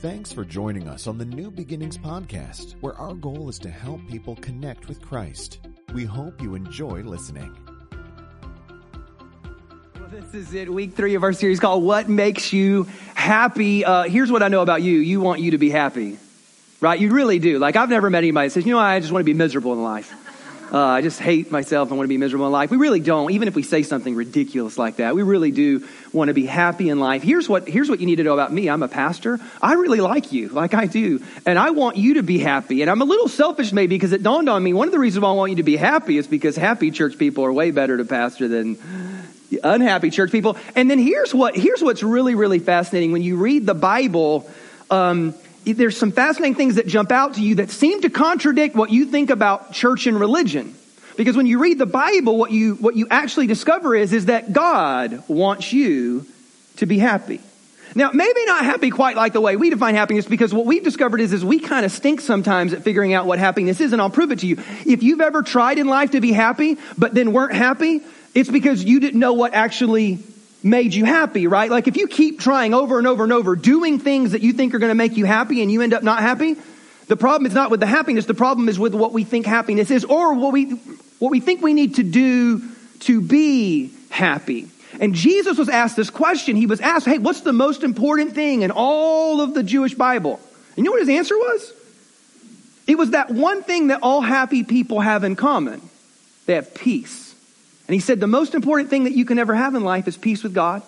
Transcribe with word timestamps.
Thanks 0.00 0.32
for 0.32 0.44
joining 0.44 0.86
us 0.86 1.08
on 1.08 1.18
the 1.18 1.24
New 1.24 1.50
Beginnings 1.50 1.98
podcast, 1.98 2.74
where 2.80 2.94
our 2.94 3.14
goal 3.14 3.48
is 3.48 3.58
to 3.58 3.68
help 3.68 4.00
people 4.06 4.36
connect 4.36 4.86
with 4.86 5.02
Christ. 5.02 5.58
We 5.92 6.04
hope 6.04 6.40
you 6.40 6.54
enjoy 6.54 7.02
listening. 7.02 7.52
Well, 9.98 10.08
this 10.08 10.34
is 10.34 10.54
it, 10.54 10.72
week 10.72 10.94
three 10.94 11.16
of 11.16 11.24
our 11.24 11.32
series 11.32 11.58
called 11.58 11.82
What 11.82 12.08
Makes 12.08 12.52
You 12.52 12.86
Happy. 13.16 13.84
Uh, 13.84 14.04
here's 14.04 14.30
what 14.30 14.40
I 14.40 14.46
know 14.46 14.62
about 14.62 14.82
you 14.82 14.98
you 14.98 15.20
want 15.20 15.40
you 15.40 15.50
to 15.50 15.58
be 15.58 15.68
happy, 15.68 16.16
right? 16.80 17.00
You 17.00 17.10
really 17.10 17.40
do. 17.40 17.58
Like, 17.58 17.74
I've 17.74 17.90
never 17.90 18.08
met 18.08 18.18
anybody 18.18 18.46
that 18.46 18.52
says, 18.52 18.64
you 18.64 18.74
know, 18.74 18.78
I 18.78 19.00
just 19.00 19.10
want 19.10 19.22
to 19.22 19.26
be 19.26 19.34
miserable 19.34 19.72
in 19.72 19.82
life. 19.82 20.14
Uh, 20.70 20.78
I 20.78 21.00
just 21.00 21.18
hate 21.18 21.50
myself. 21.50 21.90
I 21.90 21.94
want 21.94 22.04
to 22.04 22.08
be 22.08 22.18
miserable 22.18 22.46
in 22.46 22.52
life. 22.52 22.70
We 22.70 22.76
really 22.76 23.00
don't. 23.00 23.30
Even 23.30 23.48
if 23.48 23.54
we 23.54 23.62
say 23.62 23.82
something 23.82 24.14
ridiculous 24.14 24.76
like 24.76 24.96
that, 24.96 25.14
we 25.14 25.22
really 25.22 25.50
do 25.50 25.86
want 26.12 26.28
to 26.28 26.34
be 26.34 26.44
happy 26.44 26.90
in 26.90 27.00
life. 27.00 27.22
Here's 27.22 27.48
what, 27.48 27.66
here's 27.66 27.88
what 27.88 28.00
you 28.00 28.06
need 28.06 28.16
to 28.16 28.22
know 28.22 28.34
about 28.34 28.52
me. 28.52 28.68
I'm 28.68 28.82
a 28.82 28.88
pastor. 28.88 29.38
I 29.62 29.74
really 29.74 30.00
like 30.00 30.30
you, 30.30 30.48
like 30.50 30.74
I 30.74 30.86
do. 30.86 31.22
And 31.46 31.58
I 31.58 31.70
want 31.70 31.96
you 31.96 32.14
to 32.14 32.22
be 32.22 32.38
happy. 32.38 32.82
And 32.82 32.90
I'm 32.90 33.00
a 33.00 33.06
little 33.06 33.28
selfish 33.28 33.72
maybe 33.72 33.94
because 33.94 34.12
it 34.12 34.22
dawned 34.22 34.50
on 34.50 34.62
me 34.62 34.74
one 34.74 34.88
of 34.88 34.92
the 34.92 34.98
reasons 34.98 35.22
why 35.22 35.30
I 35.30 35.32
want 35.32 35.50
you 35.50 35.56
to 35.56 35.62
be 35.62 35.76
happy 35.76 36.18
is 36.18 36.26
because 36.26 36.56
happy 36.56 36.90
church 36.90 37.16
people 37.16 37.44
are 37.44 37.52
way 37.52 37.70
better 37.70 37.96
to 37.96 38.04
pastor 38.04 38.46
than 38.48 38.76
unhappy 39.64 40.10
church 40.10 40.30
people. 40.30 40.58
And 40.76 40.90
then 40.90 40.98
here's 40.98 41.34
what, 41.34 41.56
here's 41.56 41.82
what's 41.82 42.02
really, 42.02 42.34
really 42.34 42.58
fascinating. 42.58 43.12
When 43.12 43.22
you 43.22 43.36
read 43.36 43.64
the 43.64 43.74
Bible, 43.74 44.50
um, 44.90 45.34
there's 45.76 45.96
some 45.96 46.12
fascinating 46.12 46.54
things 46.54 46.76
that 46.76 46.86
jump 46.86 47.12
out 47.12 47.34
to 47.34 47.42
you 47.42 47.56
that 47.56 47.70
seem 47.70 48.00
to 48.02 48.10
contradict 48.10 48.74
what 48.74 48.90
you 48.90 49.06
think 49.06 49.30
about 49.30 49.72
church 49.72 50.06
and 50.06 50.18
religion. 50.18 50.74
Because 51.16 51.36
when 51.36 51.46
you 51.46 51.58
read 51.58 51.78
the 51.78 51.86
Bible, 51.86 52.36
what 52.38 52.52
you, 52.52 52.76
what 52.76 52.96
you 52.96 53.08
actually 53.10 53.48
discover 53.48 53.94
is, 53.94 54.12
is 54.12 54.26
that 54.26 54.52
God 54.52 55.24
wants 55.28 55.72
you 55.72 56.26
to 56.76 56.86
be 56.86 56.98
happy. 56.98 57.40
Now, 57.94 58.10
maybe 58.12 58.44
not 58.44 58.64
happy 58.64 58.90
quite 58.90 59.16
like 59.16 59.32
the 59.32 59.40
way 59.40 59.56
we 59.56 59.70
define 59.70 59.94
happiness, 59.94 60.26
because 60.26 60.54
what 60.54 60.66
we've 60.66 60.84
discovered 60.84 61.20
is, 61.20 61.32
is 61.32 61.44
we 61.44 61.58
kind 61.58 61.84
of 61.84 61.90
stink 61.90 62.20
sometimes 62.20 62.72
at 62.72 62.84
figuring 62.84 63.14
out 63.14 63.26
what 63.26 63.38
happiness 63.38 63.80
is, 63.80 63.92
and 63.92 64.00
I'll 64.00 64.10
prove 64.10 64.30
it 64.30 64.40
to 64.40 64.46
you. 64.46 64.58
If 64.86 65.02
you've 65.02 65.20
ever 65.20 65.42
tried 65.42 65.78
in 65.78 65.88
life 65.88 66.12
to 66.12 66.20
be 66.20 66.30
happy, 66.30 66.76
but 66.96 67.14
then 67.14 67.32
weren't 67.32 67.54
happy, 67.54 68.02
it's 68.34 68.50
because 68.50 68.84
you 68.84 69.00
didn't 69.00 69.18
know 69.18 69.32
what 69.32 69.54
actually 69.54 70.18
made 70.62 70.94
you 70.94 71.04
happy, 71.04 71.46
right? 71.46 71.70
Like 71.70 71.88
if 71.88 71.96
you 71.96 72.08
keep 72.08 72.40
trying 72.40 72.74
over 72.74 72.98
and 72.98 73.06
over 73.06 73.22
and 73.24 73.32
over, 73.32 73.56
doing 73.56 73.98
things 73.98 74.32
that 74.32 74.42
you 74.42 74.52
think 74.52 74.74
are 74.74 74.78
going 74.78 74.90
to 74.90 74.94
make 74.94 75.16
you 75.16 75.24
happy 75.24 75.62
and 75.62 75.70
you 75.70 75.82
end 75.82 75.94
up 75.94 76.02
not 76.02 76.20
happy, 76.20 76.56
the 77.06 77.16
problem 77.16 77.46
is 77.46 77.54
not 77.54 77.70
with 77.70 77.80
the 77.80 77.86
happiness, 77.86 78.26
the 78.26 78.34
problem 78.34 78.68
is 78.68 78.78
with 78.78 78.94
what 78.94 79.12
we 79.12 79.24
think 79.24 79.46
happiness 79.46 79.90
is 79.90 80.04
or 80.04 80.34
what 80.34 80.52
we, 80.52 80.70
what 81.18 81.30
we 81.30 81.40
think 81.40 81.62
we 81.62 81.74
need 81.74 81.94
to 81.96 82.02
do 82.02 82.62
to 83.00 83.20
be 83.20 83.92
happy. 84.10 84.68
And 85.00 85.14
Jesus 85.14 85.56
was 85.56 85.68
asked 85.68 85.96
this 85.96 86.10
question. 86.10 86.56
He 86.56 86.66
was 86.66 86.80
asked, 86.80 87.06
hey, 87.06 87.18
what's 87.18 87.42
the 87.42 87.52
most 87.52 87.82
important 87.82 88.34
thing 88.34 88.62
in 88.62 88.70
all 88.70 89.40
of 89.40 89.54
the 89.54 89.62
Jewish 89.62 89.94
Bible? 89.94 90.40
And 90.76 90.78
you 90.78 90.84
know 90.84 90.90
what 90.92 91.00
his 91.00 91.08
answer 91.08 91.36
was? 91.36 91.72
It 92.86 92.96
was 92.96 93.10
that 93.10 93.30
one 93.30 93.62
thing 93.62 93.88
that 93.88 94.00
all 94.02 94.20
happy 94.20 94.64
people 94.64 95.00
have 95.00 95.22
in 95.24 95.36
common. 95.36 95.82
They 96.46 96.54
have 96.54 96.74
peace. 96.74 97.27
And 97.88 97.94
he 97.94 98.00
said 98.00 98.20
the 98.20 98.26
most 98.26 98.54
important 98.54 98.90
thing 98.90 99.04
that 99.04 99.14
you 99.14 99.24
can 99.24 99.38
ever 99.38 99.54
have 99.54 99.74
in 99.74 99.82
life 99.82 100.06
is 100.06 100.16
peace 100.16 100.42
with 100.42 100.54
God, 100.54 100.82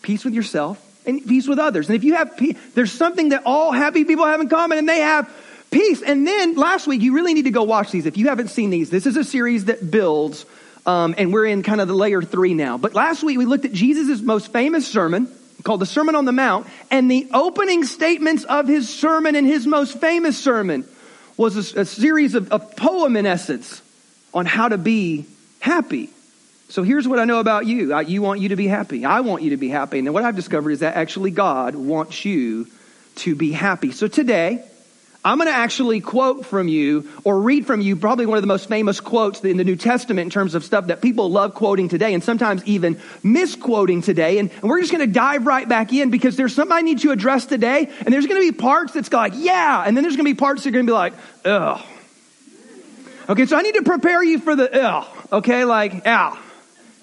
peace 0.00 0.24
with 0.24 0.32
yourself, 0.32 0.82
and 1.06 1.24
peace 1.26 1.46
with 1.46 1.58
others. 1.58 1.88
And 1.88 1.96
if 1.96 2.04
you 2.04 2.14
have 2.14 2.36
peace, 2.38 2.56
there's 2.74 2.90
something 2.90 3.28
that 3.28 3.42
all 3.44 3.70
happy 3.70 4.04
people 4.04 4.24
have 4.24 4.40
in 4.40 4.48
common, 4.48 4.78
and 4.78 4.88
they 4.88 5.00
have 5.00 5.30
peace. 5.70 6.00
And 6.00 6.26
then 6.26 6.56
last 6.56 6.86
week, 6.86 7.02
you 7.02 7.14
really 7.14 7.34
need 7.34 7.44
to 7.44 7.50
go 7.50 7.64
watch 7.64 7.90
these. 7.90 8.06
If 8.06 8.16
you 8.16 8.28
haven't 8.28 8.48
seen 8.48 8.70
these, 8.70 8.88
this 8.88 9.06
is 9.06 9.18
a 9.18 9.24
series 9.24 9.66
that 9.66 9.90
builds, 9.90 10.46
um, 10.86 11.14
and 11.18 11.34
we're 11.34 11.44
in 11.44 11.62
kind 11.62 11.82
of 11.82 11.88
the 11.88 11.94
layer 11.94 12.22
three 12.22 12.54
now. 12.54 12.78
But 12.78 12.94
last 12.94 13.22
week, 13.22 13.36
we 13.36 13.44
looked 13.44 13.66
at 13.66 13.72
Jesus' 13.72 14.22
most 14.22 14.52
famous 14.52 14.86
sermon 14.86 15.28
called 15.64 15.80
the 15.80 15.86
Sermon 15.86 16.14
on 16.14 16.24
the 16.24 16.32
Mount, 16.32 16.66
and 16.90 17.10
the 17.10 17.28
opening 17.34 17.84
statements 17.84 18.44
of 18.44 18.66
his 18.66 18.88
sermon 18.88 19.36
and 19.36 19.46
his 19.46 19.66
most 19.66 20.00
famous 20.00 20.38
sermon 20.38 20.84
was 21.36 21.74
a, 21.74 21.80
a 21.82 21.84
series 21.84 22.34
of 22.34 22.50
a 22.50 22.58
poem 22.58 23.16
in 23.16 23.26
essence 23.26 23.82
on 24.34 24.46
how 24.46 24.68
to 24.68 24.78
be 24.78 25.26
happy. 25.60 26.10
So 26.72 26.82
here's 26.82 27.06
what 27.06 27.18
I 27.18 27.26
know 27.26 27.38
about 27.38 27.66
you. 27.66 27.92
I, 27.92 28.00
you 28.00 28.22
want 28.22 28.40
you 28.40 28.48
to 28.48 28.56
be 28.56 28.66
happy. 28.66 29.04
I 29.04 29.20
want 29.20 29.42
you 29.42 29.50
to 29.50 29.58
be 29.58 29.68
happy. 29.68 29.98
And 29.98 30.14
what 30.14 30.24
I've 30.24 30.36
discovered 30.36 30.70
is 30.70 30.80
that 30.80 30.96
actually 30.96 31.30
God 31.30 31.74
wants 31.74 32.24
you 32.24 32.66
to 33.16 33.34
be 33.34 33.52
happy. 33.52 33.92
So 33.92 34.08
today, 34.08 34.64
I'm 35.22 35.36
going 35.36 35.50
to 35.50 35.54
actually 35.54 36.00
quote 36.00 36.46
from 36.46 36.68
you 36.68 37.10
or 37.24 37.42
read 37.42 37.66
from 37.66 37.82
you 37.82 37.96
probably 37.96 38.24
one 38.24 38.38
of 38.38 38.42
the 38.42 38.46
most 38.46 38.70
famous 38.70 39.00
quotes 39.00 39.44
in 39.44 39.58
the 39.58 39.64
New 39.64 39.76
Testament 39.76 40.20
in 40.20 40.30
terms 40.30 40.54
of 40.54 40.64
stuff 40.64 40.86
that 40.86 41.02
people 41.02 41.30
love 41.30 41.52
quoting 41.52 41.90
today 41.90 42.14
and 42.14 42.24
sometimes 42.24 42.64
even 42.64 42.98
misquoting 43.22 44.00
today. 44.00 44.38
And, 44.38 44.50
and 44.50 44.62
we're 44.62 44.80
just 44.80 44.92
going 44.92 45.06
to 45.06 45.12
dive 45.12 45.46
right 45.46 45.68
back 45.68 45.92
in 45.92 46.10
because 46.10 46.36
there's 46.36 46.54
something 46.54 46.74
I 46.74 46.80
need 46.80 47.00
to 47.00 47.10
address 47.10 47.44
today. 47.44 47.90
And 48.00 48.14
there's 48.14 48.26
going 48.26 48.40
to 48.40 48.50
be 48.50 48.56
parts 48.56 48.94
that's 48.94 49.12
like, 49.12 49.34
yeah. 49.36 49.84
And 49.86 49.94
then 49.94 50.04
there's 50.04 50.16
going 50.16 50.24
to 50.24 50.32
be 50.32 50.38
parts 50.38 50.62
that 50.62 50.70
are 50.70 50.72
going 50.72 50.86
to 50.86 50.90
be 50.90 50.94
like, 50.94 51.12
ugh. 51.44 51.84
Okay, 53.28 53.44
so 53.44 53.58
I 53.58 53.60
need 53.60 53.74
to 53.74 53.82
prepare 53.82 54.24
you 54.24 54.38
for 54.38 54.56
the 54.56 54.86
ugh. 54.86 55.06
Okay, 55.30 55.66
like, 55.66 56.06
yeah. 56.06 56.41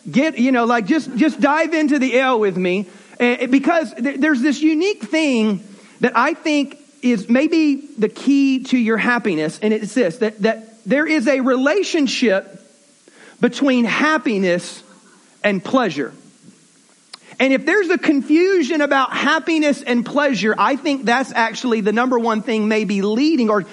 Get, 0.10 0.38
you 0.38 0.52
know, 0.52 0.66
like 0.66 0.86
just, 0.86 1.16
just 1.16 1.40
dive 1.40 1.74
into 1.74 2.00
the 2.00 2.20
L 2.20 2.40
with 2.40 2.58
me. 2.58 2.88
Uh, 3.20 3.48
because 3.48 3.94
there's 3.98 4.42
this 4.42 4.62
unique 4.62 5.04
thing 5.04 5.64
that 6.00 6.14
I 6.16 6.34
think 6.34 6.80
is 7.02 7.28
maybe 7.30 7.76
the 7.76 8.10
key 8.10 8.64
to 8.66 8.78
your 8.78 8.98
happiness. 8.98 9.60
And 9.62 9.74
it's 9.74 9.94
this, 9.94 10.18
that, 10.18 10.40
that 10.40 10.84
there 10.86 11.06
is 11.06 11.28
a 11.28 11.42
relationship 11.42 12.62
between 13.42 13.86
happiness 13.86 14.84
and 15.44 15.64
pleasure. 15.64 16.14
And 17.40 17.54
if 17.54 17.66
there's 17.66 17.90
a 17.90 17.98
confusion 17.98 18.82
about 18.82 19.14
happiness 19.14 19.82
and 19.82 20.06
pleasure, 20.06 20.54
I 20.58 20.76
think 20.76 21.06
that's 21.06 21.32
actually 21.32 21.80
the 21.82 21.94
number 21.94 22.20
one 22.20 22.42
thing 22.42 22.68
maybe 22.68 23.02
leading 23.02 23.50
or 23.50 23.66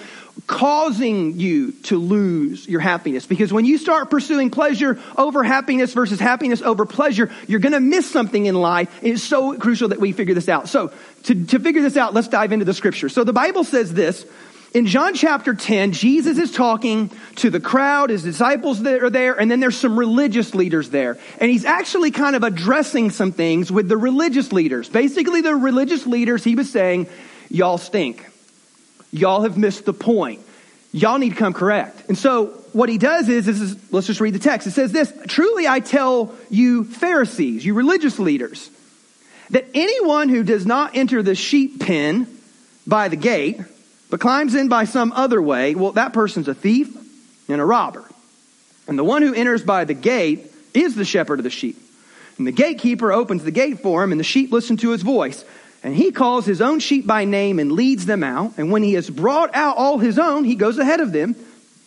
causing 0.46 1.38
you 1.38 1.72
to 1.72 1.98
lose 1.98 2.68
your 2.68 2.80
happiness. 2.80 3.26
Because 3.26 3.52
when 3.52 3.64
you 3.64 3.78
start 3.78 4.10
pursuing 4.10 4.50
pleasure 4.50 5.00
over 5.16 5.42
happiness 5.42 5.94
versus 5.94 6.20
happiness 6.20 6.60
over 6.62 6.84
pleasure, 6.84 7.30
you're 7.48 7.60
going 7.60 7.72
to 7.72 7.80
miss 7.80 8.10
something 8.10 8.46
in 8.46 8.54
life. 8.54 8.94
It's 9.02 9.22
so 9.22 9.56
crucial 9.58 9.88
that 9.88 10.00
we 10.00 10.12
figure 10.12 10.34
this 10.34 10.48
out. 10.48 10.68
So 10.68 10.92
to, 11.24 11.46
to 11.46 11.58
figure 11.58 11.82
this 11.82 11.96
out, 11.96 12.12
let's 12.12 12.28
dive 12.28 12.52
into 12.52 12.64
the 12.64 12.74
scripture. 12.74 13.08
So 13.08 13.24
the 13.24 13.32
Bible 13.32 13.64
says 13.64 13.92
this. 13.92 14.26
In 14.74 14.84
John 14.84 15.14
chapter 15.14 15.54
10, 15.54 15.92
Jesus 15.92 16.36
is 16.36 16.52
talking 16.52 17.10
to 17.36 17.48
the 17.48 17.60
crowd, 17.60 18.10
his 18.10 18.22
disciples 18.22 18.82
that 18.82 19.02
are 19.02 19.08
there, 19.08 19.32
and 19.40 19.50
then 19.50 19.58
there's 19.58 19.78
some 19.78 19.98
religious 19.98 20.54
leaders 20.54 20.90
there. 20.90 21.16
And 21.40 21.50
he's 21.50 21.64
actually 21.64 22.10
kind 22.10 22.36
of 22.36 22.42
addressing 22.42 23.08
some 23.10 23.32
things 23.32 23.72
with 23.72 23.88
the 23.88 23.96
religious 23.96 24.52
leaders. 24.52 24.90
Basically, 24.90 25.40
the 25.40 25.54
religious 25.54 26.06
leaders, 26.06 26.44
he 26.44 26.56
was 26.56 26.70
saying, 26.70 27.06
y'all 27.48 27.78
stink. 27.78 28.26
Y'all 29.16 29.42
have 29.42 29.56
missed 29.56 29.84
the 29.84 29.92
point. 29.92 30.40
Y'all 30.92 31.18
need 31.18 31.30
to 31.30 31.36
come 31.36 31.52
correct. 31.52 32.04
And 32.08 32.16
so 32.16 32.46
what 32.72 32.88
he 32.88 32.98
does 32.98 33.28
is, 33.28 33.48
is, 33.48 33.92
let's 33.92 34.06
just 34.06 34.20
read 34.20 34.34
the 34.34 34.38
text. 34.38 34.66
It 34.66 34.72
says 34.72 34.92
this, 34.92 35.12
truly 35.26 35.66
I 35.66 35.80
tell 35.80 36.34
you 36.50 36.84
Pharisees, 36.84 37.64
you 37.64 37.74
religious 37.74 38.18
leaders, 38.18 38.70
that 39.50 39.66
anyone 39.74 40.28
who 40.28 40.42
does 40.42 40.66
not 40.66 40.96
enter 40.96 41.22
the 41.22 41.34
sheep 41.34 41.80
pen 41.80 42.26
by 42.86 43.08
the 43.08 43.16
gate, 43.16 43.60
but 44.10 44.20
climbs 44.20 44.54
in 44.54 44.68
by 44.68 44.84
some 44.84 45.12
other 45.12 45.40
way, 45.40 45.74
well, 45.74 45.92
that 45.92 46.12
person's 46.12 46.48
a 46.48 46.54
thief 46.54 46.96
and 47.48 47.60
a 47.60 47.64
robber. 47.64 48.04
And 48.88 48.98
the 48.98 49.04
one 49.04 49.22
who 49.22 49.34
enters 49.34 49.62
by 49.62 49.84
the 49.84 49.94
gate 49.94 50.46
is 50.74 50.94
the 50.94 51.04
shepherd 51.04 51.40
of 51.40 51.44
the 51.44 51.50
sheep. 51.50 51.76
And 52.38 52.46
the 52.46 52.52
gatekeeper 52.52 53.12
opens 53.12 53.44
the 53.44 53.50
gate 53.50 53.80
for 53.80 54.02
him, 54.04 54.12
and 54.12 54.20
the 54.20 54.24
sheep 54.24 54.52
listen 54.52 54.76
to 54.78 54.90
his 54.90 55.02
voice. 55.02 55.44
And 55.82 55.94
he 55.94 56.10
calls 56.10 56.46
his 56.46 56.60
own 56.60 56.80
sheep 56.80 57.06
by 57.06 57.24
name 57.24 57.58
and 57.58 57.72
leads 57.72 58.06
them 58.06 58.24
out. 58.24 58.54
And 58.58 58.72
when 58.72 58.82
he 58.82 58.94
has 58.94 59.08
brought 59.08 59.54
out 59.54 59.76
all 59.76 59.98
his 59.98 60.18
own, 60.18 60.44
he 60.44 60.54
goes 60.54 60.78
ahead 60.78 61.00
of 61.00 61.12
them, 61.12 61.36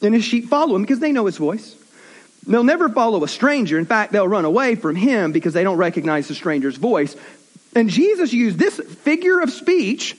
and 0.01 0.13
his 0.13 0.23
sheep 0.23 0.47
follow 0.47 0.75
him 0.75 0.83
because 0.83 0.99
they 0.99 1.11
know 1.11 1.25
his 1.25 1.37
voice. 1.37 1.75
They'll 2.47 2.63
never 2.63 2.89
follow 2.89 3.23
a 3.23 3.27
stranger. 3.27 3.77
In 3.77 3.85
fact, 3.85 4.11
they'll 4.11 4.27
run 4.27 4.45
away 4.45 4.75
from 4.75 4.95
him 4.95 5.31
because 5.31 5.53
they 5.53 5.63
don't 5.63 5.77
recognize 5.77 6.27
the 6.27 6.35
stranger's 6.35 6.77
voice. 6.77 7.15
And 7.75 7.89
Jesus 7.89 8.33
used 8.33 8.57
this 8.57 8.79
figure 8.79 9.39
of 9.41 9.51
speech, 9.51 10.17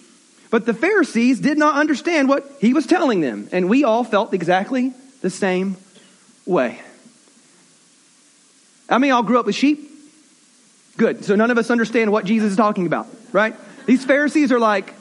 but 0.51 0.67
the 0.67 0.75
Pharisees 0.75 1.41
did 1.41 1.59
not 1.59 1.77
understand 1.77 2.29
what 2.29 2.51
he 2.61 2.75
was 2.75 2.87
telling 2.87 3.21
them. 3.21 3.49
And 3.53 3.69
we 3.69 3.85
all 3.85 4.05
felt 4.05 4.35
exactly 4.35 4.93
the 5.23 5.31
same 5.31 5.77
way. 6.47 6.81
I 8.89 8.99
mean, 8.99 9.13
all 9.13 9.23
grew 9.23 9.39
up 9.41 9.47
with 9.47 9.55
sheep. 9.55 9.89
Good. 10.97 11.25
So 11.25 11.35
none 11.35 11.51
of 11.51 11.59
us 11.59 11.71
understand 11.71 12.13
what 12.13 12.25
Jesus 12.25 12.51
is 12.53 12.57
talking 12.57 12.87
about, 12.87 13.07
right? 13.33 13.55
These 13.91 14.05
Pharisees 14.05 14.53
are 14.53 14.61
like, 14.61 14.95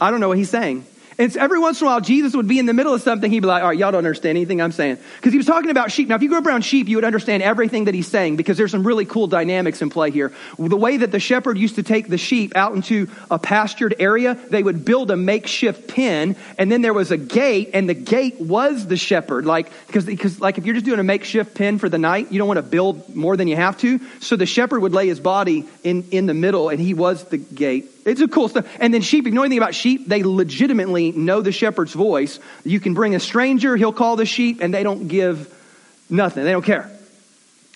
I 0.00 0.10
don't 0.10 0.18
know 0.18 0.26
what 0.26 0.36
he's 0.36 0.50
saying. 0.50 0.84
And 1.20 1.36
every 1.36 1.58
once 1.58 1.82
in 1.82 1.86
a 1.86 1.90
while, 1.90 2.00
Jesus 2.00 2.34
would 2.34 2.48
be 2.48 2.58
in 2.58 2.64
the 2.64 2.72
middle 2.72 2.94
of 2.94 3.02
something. 3.02 3.30
He'd 3.30 3.40
be 3.40 3.46
like, 3.46 3.62
all 3.62 3.68
right, 3.68 3.78
y'all 3.78 3.92
don't 3.92 3.98
understand 3.98 4.38
anything 4.38 4.62
I'm 4.62 4.72
saying. 4.72 4.96
Because 5.16 5.32
he 5.32 5.36
was 5.36 5.44
talking 5.44 5.68
about 5.68 5.92
sheep. 5.92 6.08
Now, 6.08 6.14
if 6.14 6.22
you 6.22 6.28
grew 6.28 6.38
up 6.38 6.46
around 6.46 6.64
sheep, 6.64 6.88
you 6.88 6.96
would 6.96 7.04
understand 7.04 7.42
everything 7.42 7.84
that 7.84 7.94
he's 7.94 8.08
saying 8.08 8.36
because 8.36 8.56
there's 8.56 8.70
some 8.70 8.86
really 8.86 9.04
cool 9.04 9.26
dynamics 9.26 9.82
in 9.82 9.90
play 9.90 10.10
here. 10.10 10.32
The 10.58 10.78
way 10.78 10.96
that 10.96 11.12
the 11.12 11.20
shepherd 11.20 11.58
used 11.58 11.74
to 11.74 11.82
take 11.82 12.08
the 12.08 12.16
sheep 12.16 12.56
out 12.56 12.74
into 12.74 13.06
a 13.30 13.38
pastured 13.38 13.96
area, 13.98 14.34
they 14.48 14.62
would 14.62 14.86
build 14.86 15.10
a 15.10 15.16
makeshift 15.16 15.88
pen, 15.88 16.36
and 16.56 16.72
then 16.72 16.80
there 16.80 16.94
was 16.94 17.10
a 17.10 17.18
gate, 17.18 17.72
and 17.74 17.86
the 17.86 17.92
gate 17.92 18.40
was 18.40 18.86
the 18.86 18.96
shepherd. 18.96 19.44
Like, 19.44 19.70
because, 19.88 20.06
because 20.06 20.40
like 20.40 20.56
if 20.56 20.64
you're 20.64 20.74
just 20.74 20.86
doing 20.86 21.00
a 21.00 21.04
makeshift 21.04 21.54
pen 21.54 21.78
for 21.78 21.90
the 21.90 21.98
night, 21.98 22.32
you 22.32 22.38
don't 22.38 22.48
want 22.48 22.56
to 22.56 22.62
build 22.62 23.14
more 23.14 23.36
than 23.36 23.46
you 23.46 23.56
have 23.56 23.76
to. 23.80 24.00
So 24.20 24.36
the 24.36 24.46
shepherd 24.46 24.80
would 24.80 24.94
lay 24.94 25.08
his 25.08 25.20
body 25.20 25.68
in, 25.84 26.06
in 26.12 26.24
the 26.24 26.34
middle, 26.34 26.70
and 26.70 26.80
he 26.80 26.94
was 26.94 27.24
the 27.24 27.36
gate. 27.36 27.90
It's 28.04 28.20
a 28.20 28.28
cool 28.28 28.48
stuff. 28.48 28.66
And 28.80 28.92
then 28.94 29.02
sheep, 29.02 29.26
if 29.26 29.28
you 29.28 29.34
know 29.34 29.42
anything 29.42 29.58
about 29.58 29.74
sheep, 29.74 30.06
they 30.06 30.22
legitimately 30.22 31.12
know 31.12 31.40
the 31.42 31.52
shepherd's 31.52 31.92
voice. 31.92 32.38
You 32.64 32.80
can 32.80 32.94
bring 32.94 33.14
a 33.14 33.20
stranger, 33.20 33.76
he'll 33.76 33.92
call 33.92 34.16
the 34.16 34.26
sheep, 34.26 34.60
and 34.60 34.72
they 34.72 34.82
don't 34.82 35.08
give 35.08 35.52
nothing. 36.08 36.44
They 36.44 36.52
don't 36.52 36.64
care. 36.64 36.90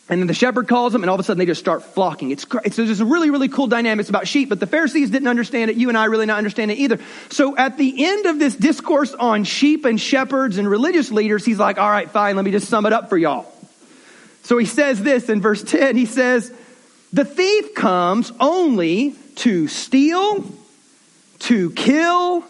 And 0.06 0.20
then 0.20 0.26
the 0.26 0.34
shepherd 0.34 0.68
calls 0.68 0.92
them, 0.92 1.02
and 1.02 1.08
all 1.08 1.14
of 1.14 1.20
a 1.20 1.22
sudden 1.22 1.38
they 1.38 1.46
just 1.46 1.60
start 1.60 1.82
flocking. 1.82 2.30
It's. 2.30 2.46
So 2.46 2.84
there's 2.84 3.00
a 3.00 3.06
really, 3.06 3.30
really 3.30 3.48
cool 3.48 3.68
dynamics 3.68 4.10
about 4.10 4.28
sheep, 4.28 4.50
but 4.50 4.60
the 4.60 4.66
Pharisees 4.66 5.08
didn't 5.08 5.28
understand 5.28 5.70
it. 5.70 5.78
You 5.78 5.88
and 5.88 5.96
I 5.96 6.04
really 6.06 6.26
not 6.26 6.36
understand 6.36 6.70
it 6.70 6.78
either. 6.78 6.98
So 7.30 7.56
at 7.56 7.78
the 7.78 8.04
end 8.04 8.26
of 8.26 8.38
this 8.38 8.54
discourse 8.54 9.14
on 9.14 9.44
sheep 9.44 9.86
and 9.86 9.98
shepherds 9.98 10.58
and 10.58 10.68
religious 10.68 11.10
leaders, 11.10 11.44
he's 11.44 11.58
like, 11.58 11.78
all 11.78 11.88
right, 11.88 12.10
fine, 12.10 12.36
let 12.36 12.44
me 12.44 12.50
just 12.50 12.68
sum 12.68 12.84
it 12.84 12.92
up 12.92 13.08
for 13.08 13.16
y'all. 13.16 13.50
So 14.42 14.58
he 14.58 14.66
says 14.66 15.02
this 15.02 15.30
in 15.30 15.40
verse 15.40 15.62
10. 15.62 15.96
He 15.96 16.04
says, 16.04 16.52
the 17.14 17.24
thief 17.24 17.74
comes 17.74 18.30
only 18.40 19.14
to 19.36 19.68
steal, 19.68 20.44
to 21.40 21.70
kill, 21.70 22.44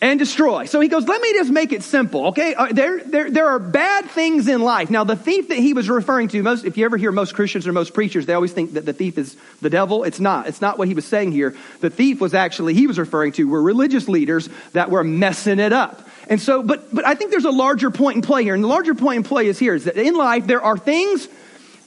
and 0.00 0.18
destroy. 0.18 0.66
So 0.66 0.78
he 0.78 0.88
goes, 0.88 1.08
let 1.08 1.20
me 1.20 1.32
just 1.32 1.50
make 1.50 1.72
it 1.72 1.82
simple, 1.82 2.26
okay? 2.28 2.54
Uh, 2.54 2.68
there, 2.70 3.02
there, 3.02 3.30
there 3.30 3.48
are 3.48 3.58
bad 3.58 4.04
things 4.06 4.46
in 4.46 4.62
life. 4.62 4.90
Now, 4.90 5.02
the 5.02 5.16
thief 5.16 5.48
that 5.48 5.58
he 5.58 5.74
was 5.74 5.88
referring 5.88 6.28
to, 6.28 6.42
most, 6.42 6.64
if 6.64 6.76
you 6.76 6.84
ever 6.84 6.96
hear 6.96 7.10
most 7.10 7.34
Christians 7.34 7.66
or 7.66 7.72
most 7.72 7.94
preachers, 7.94 8.24
they 8.24 8.34
always 8.34 8.52
think 8.52 8.74
that 8.74 8.86
the 8.86 8.92
thief 8.92 9.18
is 9.18 9.36
the 9.60 9.70
devil. 9.70 10.04
It's 10.04 10.20
not. 10.20 10.46
It's 10.46 10.60
not 10.60 10.78
what 10.78 10.86
he 10.86 10.94
was 10.94 11.04
saying 11.04 11.32
here. 11.32 11.56
The 11.80 11.90
thief 11.90 12.20
was 12.20 12.32
actually, 12.32 12.74
he 12.74 12.86
was 12.86 12.96
referring 12.96 13.32
to, 13.32 13.48
were 13.48 13.60
religious 13.60 14.08
leaders 14.08 14.48
that 14.72 14.88
were 14.88 15.02
messing 15.02 15.58
it 15.58 15.72
up. 15.72 16.08
And 16.28 16.40
so, 16.40 16.62
but, 16.62 16.94
but 16.94 17.04
I 17.04 17.14
think 17.14 17.32
there's 17.32 17.44
a 17.44 17.50
larger 17.50 17.90
point 17.90 18.16
in 18.16 18.22
play 18.22 18.44
here. 18.44 18.54
And 18.54 18.62
the 18.62 18.68
larger 18.68 18.94
point 18.94 19.16
in 19.16 19.22
play 19.24 19.48
is 19.48 19.58
here 19.58 19.74
is 19.74 19.84
that 19.84 19.96
in 19.96 20.14
life, 20.14 20.46
there 20.46 20.62
are 20.62 20.78
things 20.78 21.26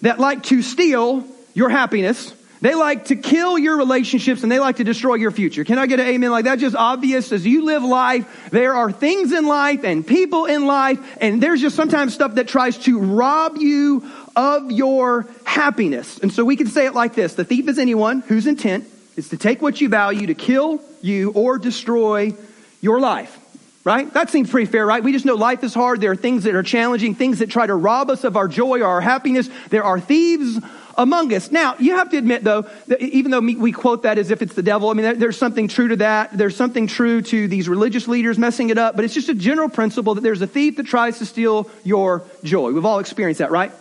that 0.01 0.19
like 0.19 0.43
to 0.43 0.61
steal 0.61 1.25
your 1.53 1.69
happiness 1.69 2.33
they 2.61 2.75
like 2.75 3.05
to 3.05 3.15
kill 3.15 3.57
your 3.57 3.75
relationships 3.75 4.43
and 4.43 4.51
they 4.51 4.59
like 4.59 4.77
to 4.77 4.83
destroy 4.83 5.15
your 5.15 5.31
future. 5.31 5.63
Can 5.63 5.79
I 5.79 5.87
get 5.87 5.99
an 5.99 6.05
amen 6.05 6.29
like 6.29 6.45
that? 6.45 6.59
Just 6.59 6.75
obvious 6.75 7.31
as 7.31 7.45
you 7.45 7.65
live 7.65 7.83
life. 7.83 8.49
There 8.51 8.75
are 8.75 8.91
things 8.91 9.31
in 9.31 9.47
life 9.47 9.83
and 9.83 10.05
people 10.05 10.45
in 10.45 10.67
life 10.67 10.99
and 11.19 11.41
there's 11.41 11.59
just 11.59 11.75
sometimes 11.75 12.13
stuff 12.13 12.35
that 12.35 12.47
tries 12.47 12.77
to 12.79 12.99
rob 12.99 13.57
you 13.57 14.07
of 14.35 14.71
your 14.71 15.27
happiness. 15.43 16.19
And 16.19 16.31
so 16.31 16.45
we 16.45 16.55
can 16.55 16.67
say 16.67 16.85
it 16.85 16.93
like 16.93 17.15
this. 17.15 17.33
The 17.33 17.45
thief 17.45 17.67
is 17.67 17.79
anyone 17.79 18.21
whose 18.21 18.45
intent 18.45 18.85
is 19.15 19.29
to 19.29 19.37
take 19.37 19.61
what 19.61 19.81
you 19.81 19.89
value, 19.89 20.27
to 20.27 20.35
kill 20.35 20.79
you 21.01 21.31
or 21.31 21.57
destroy 21.57 22.35
your 22.79 22.99
life. 22.99 23.40
Right? 23.83 24.13
That 24.13 24.29
seems 24.29 24.49
pretty 24.49 24.71
fair, 24.71 24.85
right? 24.85 25.03
We 25.03 25.11
just 25.11 25.25
know 25.25 25.33
life 25.33 25.63
is 25.63 25.73
hard. 25.73 26.01
There 26.01 26.11
are 26.11 26.15
things 26.15 26.43
that 26.43 26.53
are 26.53 26.61
challenging, 26.61 27.15
things 27.15 27.39
that 27.39 27.49
try 27.49 27.65
to 27.65 27.73
rob 27.73 28.11
us 28.11 28.23
of 28.23 28.37
our 28.37 28.47
joy 28.47 28.81
or 28.81 28.85
our 28.85 29.01
happiness. 29.01 29.49
There 29.69 29.83
are 29.83 29.99
thieves 29.99 30.59
among 30.97 31.33
us. 31.33 31.51
Now, 31.51 31.75
you 31.79 31.95
have 31.95 32.11
to 32.11 32.17
admit, 32.17 32.43
though, 32.43 32.67
even 32.99 33.31
though 33.31 33.39
we 33.39 33.71
quote 33.71 34.03
that 34.03 34.19
as 34.19 34.29
if 34.29 34.43
it's 34.43 34.53
the 34.53 34.61
devil, 34.61 34.89
I 34.89 34.93
mean, 34.93 35.17
there's 35.17 35.37
something 35.37 35.67
true 35.67 35.87
to 35.87 35.95
that. 35.95 36.37
There's 36.37 36.55
something 36.55 36.85
true 36.85 37.23
to 37.23 37.47
these 37.47 37.67
religious 37.67 38.07
leaders 38.07 38.37
messing 38.37 38.69
it 38.69 38.77
up, 38.77 38.95
but 38.95 39.03
it's 39.03 39.15
just 39.15 39.29
a 39.29 39.33
general 39.33 39.67
principle 39.67 40.13
that 40.13 40.21
there's 40.21 40.43
a 40.43 40.47
thief 40.47 40.77
that 40.77 40.85
tries 40.85 41.17
to 41.17 41.25
steal 41.25 41.67
your 41.83 42.23
joy. 42.43 42.71
We've 42.71 42.85
all 42.85 42.99
experienced 42.99 43.39
that, 43.39 43.49
right? 43.49 43.71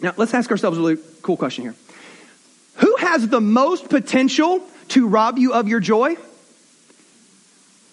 Now, 0.00 0.14
let's 0.16 0.32
ask 0.32 0.48
ourselves 0.50 0.78
a 0.78 0.80
really 0.80 1.02
cool 1.22 1.36
question 1.36 1.64
here. 1.64 1.74
Who 2.76 2.94
has 2.98 3.28
the 3.28 3.40
most 3.40 3.88
potential 3.88 4.62
to 4.88 5.08
rob 5.08 5.38
you 5.38 5.54
of 5.54 5.66
your 5.66 5.80
joy? 5.80 6.16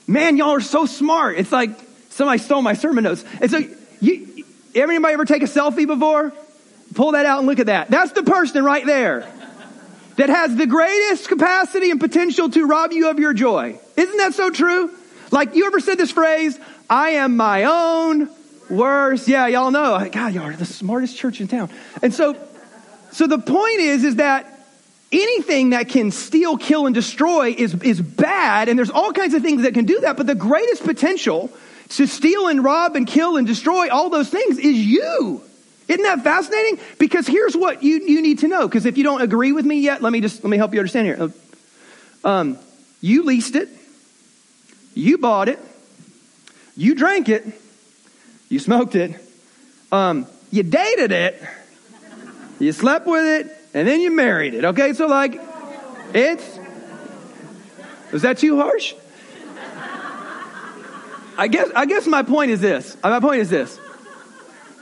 Man, 0.07 0.37
y'all 0.37 0.51
are 0.51 0.61
so 0.61 0.85
smart. 0.85 1.37
It's 1.37 1.51
like 1.51 1.71
somebody 2.09 2.39
stole 2.39 2.61
my 2.61 2.73
sermon 2.73 3.03
notes. 3.03 3.23
And 3.41 3.49
so, 3.49 3.59
you, 4.01 4.45
anybody 4.75 5.13
ever 5.13 5.25
take 5.25 5.41
a 5.41 5.47
selfie 5.47 5.87
before? 5.87 6.33
Pull 6.93 7.13
that 7.13 7.25
out 7.25 7.39
and 7.39 7.47
look 7.47 7.59
at 7.59 7.65
that. 7.65 7.89
That's 7.89 8.11
the 8.11 8.23
person 8.23 8.63
right 8.63 8.85
there 8.85 9.27
that 10.17 10.29
has 10.29 10.55
the 10.55 10.67
greatest 10.67 11.27
capacity 11.27 11.91
and 11.91 11.99
potential 11.99 12.49
to 12.49 12.65
rob 12.65 12.91
you 12.91 13.09
of 13.09 13.19
your 13.19 13.33
joy. 13.33 13.79
Isn't 13.97 14.17
that 14.17 14.33
so 14.33 14.49
true? 14.49 14.91
Like, 15.31 15.55
you 15.55 15.65
ever 15.65 15.79
said 15.79 15.97
this 15.97 16.11
phrase, 16.11 16.57
I 16.89 17.11
am 17.11 17.35
my 17.35 17.63
own 17.63 18.29
worst. 18.69 19.27
Yeah, 19.27 19.47
y'all 19.47 19.71
know. 19.71 20.07
God, 20.11 20.33
y'all 20.33 20.45
are 20.45 20.53
the 20.53 20.65
smartest 20.65 21.17
church 21.17 21.41
in 21.41 21.47
town. 21.47 21.69
And 22.01 22.13
so, 22.13 22.37
so 23.11 23.27
the 23.27 23.39
point 23.39 23.79
is, 23.79 24.03
is 24.03 24.17
that 24.17 24.54
anything 25.11 25.71
that 25.71 25.89
can 25.89 26.11
steal, 26.11 26.57
kill, 26.57 26.85
and 26.85 26.95
destroy 26.95 27.53
is, 27.57 27.73
is 27.83 28.01
bad. 28.01 28.69
And 28.69 28.77
there's 28.77 28.89
all 28.89 29.13
kinds 29.13 29.33
of 29.33 29.41
things 29.41 29.63
that 29.63 29.73
can 29.73 29.85
do 29.85 29.99
that. 30.01 30.17
But 30.17 30.27
the 30.27 30.35
greatest 30.35 30.83
potential 30.83 31.51
to 31.89 32.07
steal 32.07 32.47
and 32.47 32.63
rob 32.63 32.95
and 32.95 33.05
kill 33.05 33.37
and 33.37 33.45
destroy 33.45 33.89
all 33.89 34.09
those 34.09 34.29
things 34.29 34.57
is 34.57 34.77
you. 34.77 35.41
Isn't 35.87 36.03
that 36.03 36.23
fascinating? 36.23 36.79
Because 36.97 37.27
here's 37.27 37.55
what 37.55 37.83
you, 37.83 37.99
you 37.99 38.21
need 38.21 38.39
to 38.39 38.47
know. 38.47 38.67
Because 38.67 38.85
if 38.85 38.97
you 38.97 39.03
don't 39.03 39.21
agree 39.21 39.51
with 39.51 39.65
me 39.65 39.79
yet, 39.79 40.01
let 40.01 40.11
me 40.11 40.19
just 40.19 40.43
let 40.43 40.49
me 40.49 40.57
help 40.57 40.73
you 40.73 40.79
understand 40.79 41.07
here. 41.07 41.31
Um, 42.23 42.57
you 43.01 43.23
leased 43.23 43.55
it, 43.55 43.69
you 44.95 45.19
bought 45.19 45.47
it, 45.47 45.59
you 46.75 46.95
drank 46.95 47.29
it, 47.29 47.45
you 48.49 48.57
smoked 48.57 48.95
it, 48.95 49.15
um, 49.91 50.25
you 50.49 50.63
dated 50.63 51.11
it, 51.11 51.39
you 52.57 52.71
slept 52.71 53.05
with 53.05 53.25
it, 53.25 53.54
and 53.75 53.85
then 53.85 53.99
you 53.99 54.09
married 54.09 54.53
it. 54.53 54.63
Okay, 54.63 54.93
so 54.93 55.05
like, 55.05 55.39
it's 56.13 56.59
was 58.11 58.21
that 58.21 58.37
too 58.37 58.55
harsh? 58.55 58.95
I 61.37 61.49
guess 61.49 61.69
I 61.75 61.85
guess 61.85 62.07
my 62.07 62.23
point 62.23 62.51
is 62.51 62.61
this. 62.61 62.95
Uh, 63.03 63.09
my 63.09 63.19
point 63.19 63.41
is 63.41 63.49
this. 63.49 63.77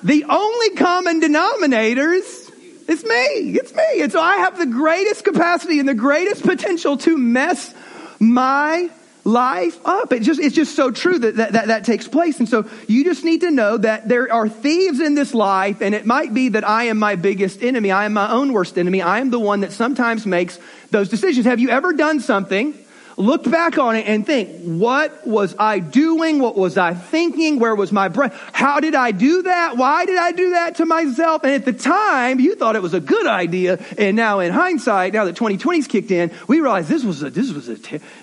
The 0.03 0.25
only 0.29 0.69
common 0.75 1.19
denominators 1.19 2.51
is 2.87 3.03
me. 3.03 3.57
It's 3.57 3.73
me. 3.73 4.01
And 4.01 4.11
so 4.11 4.21
I 4.21 4.35
have 4.37 4.59
the 4.59 4.67
greatest 4.67 5.23
capacity 5.23 5.79
and 5.79 5.89
the 5.89 5.95
greatest 5.95 6.43
potential 6.43 6.97
to 6.97 7.17
mess 7.17 7.73
my 8.19 8.91
life 9.23 9.79
up. 9.85 10.11
It 10.11 10.21
just, 10.21 10.39
it's 10.39 10.55
just 10.55 10.75
so 10.75 10.91
true 10.91 11.17
that 11.19 11.37
that, 11.37 11.53
that 11.53 11.67
that 11.67 11.85
takes 11.85 12.07
place. 12.07 12.39
And 12.39 12.49
so 12.49 12.69
you 12.87 13.03
just 13.03 13.23
need 13.23 13.41
to 13.41 13.51
know 13.51 13.77
that 13.77 14.07
there 14.07 14.31
are 14.31 14.49
thieves 14.49 14.99
in 14.99 15.15
this 15.15 15.33
life, 15.33 15.81
and 15.81 15.95
it 15.95 16.05
might 16.05 16.33
be 16.33 16.49
that 16.49 16.67
I 16.67 16.85
am 16.85 16.99
my 16.99 17.15
biggest 17.15 17.63
enemy. 17.63 17.91
I 17.91 18.05
am 18.05 18.13
my 18.13 18.31
own 18.31 18.53
worst 18.53 18.77
enemy. 18.77 19.01
I 19.01 19.19
am 19.19 19.29
the 19.29 19.39
one 19.39 19.61
that 19.61 19.71
sometimes 19.71 20.25
makes 20.25 20.59
those 20.91 21.09
decisions. 21.09 21.45
Have 21.45 21.59
you 21.59 21.69
ever 21.69 21.93
done 21.93 22.19
something 22.19 22.73
look 23.17 23.49
back 23.49 23.77
on 23.77 23.95
it 23.95 24.07
and 24.07 24.25
think, 24.25 24.63
what 24.63 25.25
was 25.25 25.55
I 25.57 25.79
doing? 25.79 26.39
What 26.39 26.55
was 26.55 26.77
I 26.77 26.93
thinking? 26.93 27.59
Where 27.59 27.75
was 27.75 27.91
my 27.91 28.07
brain? 28.07 28.31
How 28.51 28.79
did 28.79 28.95
I 28.95 29.11
do 29.11 29.43
that? 29.43 29.77
Why 29.77 30.05
did 30.05 30.17
I 30.17 30.31
do 30.31 30.51
that 30.51 30.75
to 30.75 30.85
myself? 30.85 31.43
And 31.43 31.53
at 31.53 31.65
the 31.65 31.73
time, 31.73 32.39
you 32.39 32.55
thought 32.55 32.75
it 32.75 32.81
was 32.81 32.93
a 32.93 32.99
good 32.99 33.27
idea. 33.27 33.79
And 33.97 34.15
now 34.15 34.39
in 34.39 34.51
hindsight, 34.51 35.13
now 35.13 35.25
that 35.25 35.35
2020's 35.35 35.87
kicked 35.87 36.11
in, 36.11 36.31
we 36.47 36.59
realize 36.59 36.87
this 36.87 37.03
was 37.03 37.23
a, 37.23 37.29
this 37.29 37.51
was 37.51 37.69
a, 37.69 37.75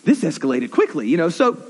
this 0.05 0.23
escalated 0.23 0.71
quickly, 0.71 1.09
you 1.09 1.17
know, 1.17 1.29
so 1.29 1.63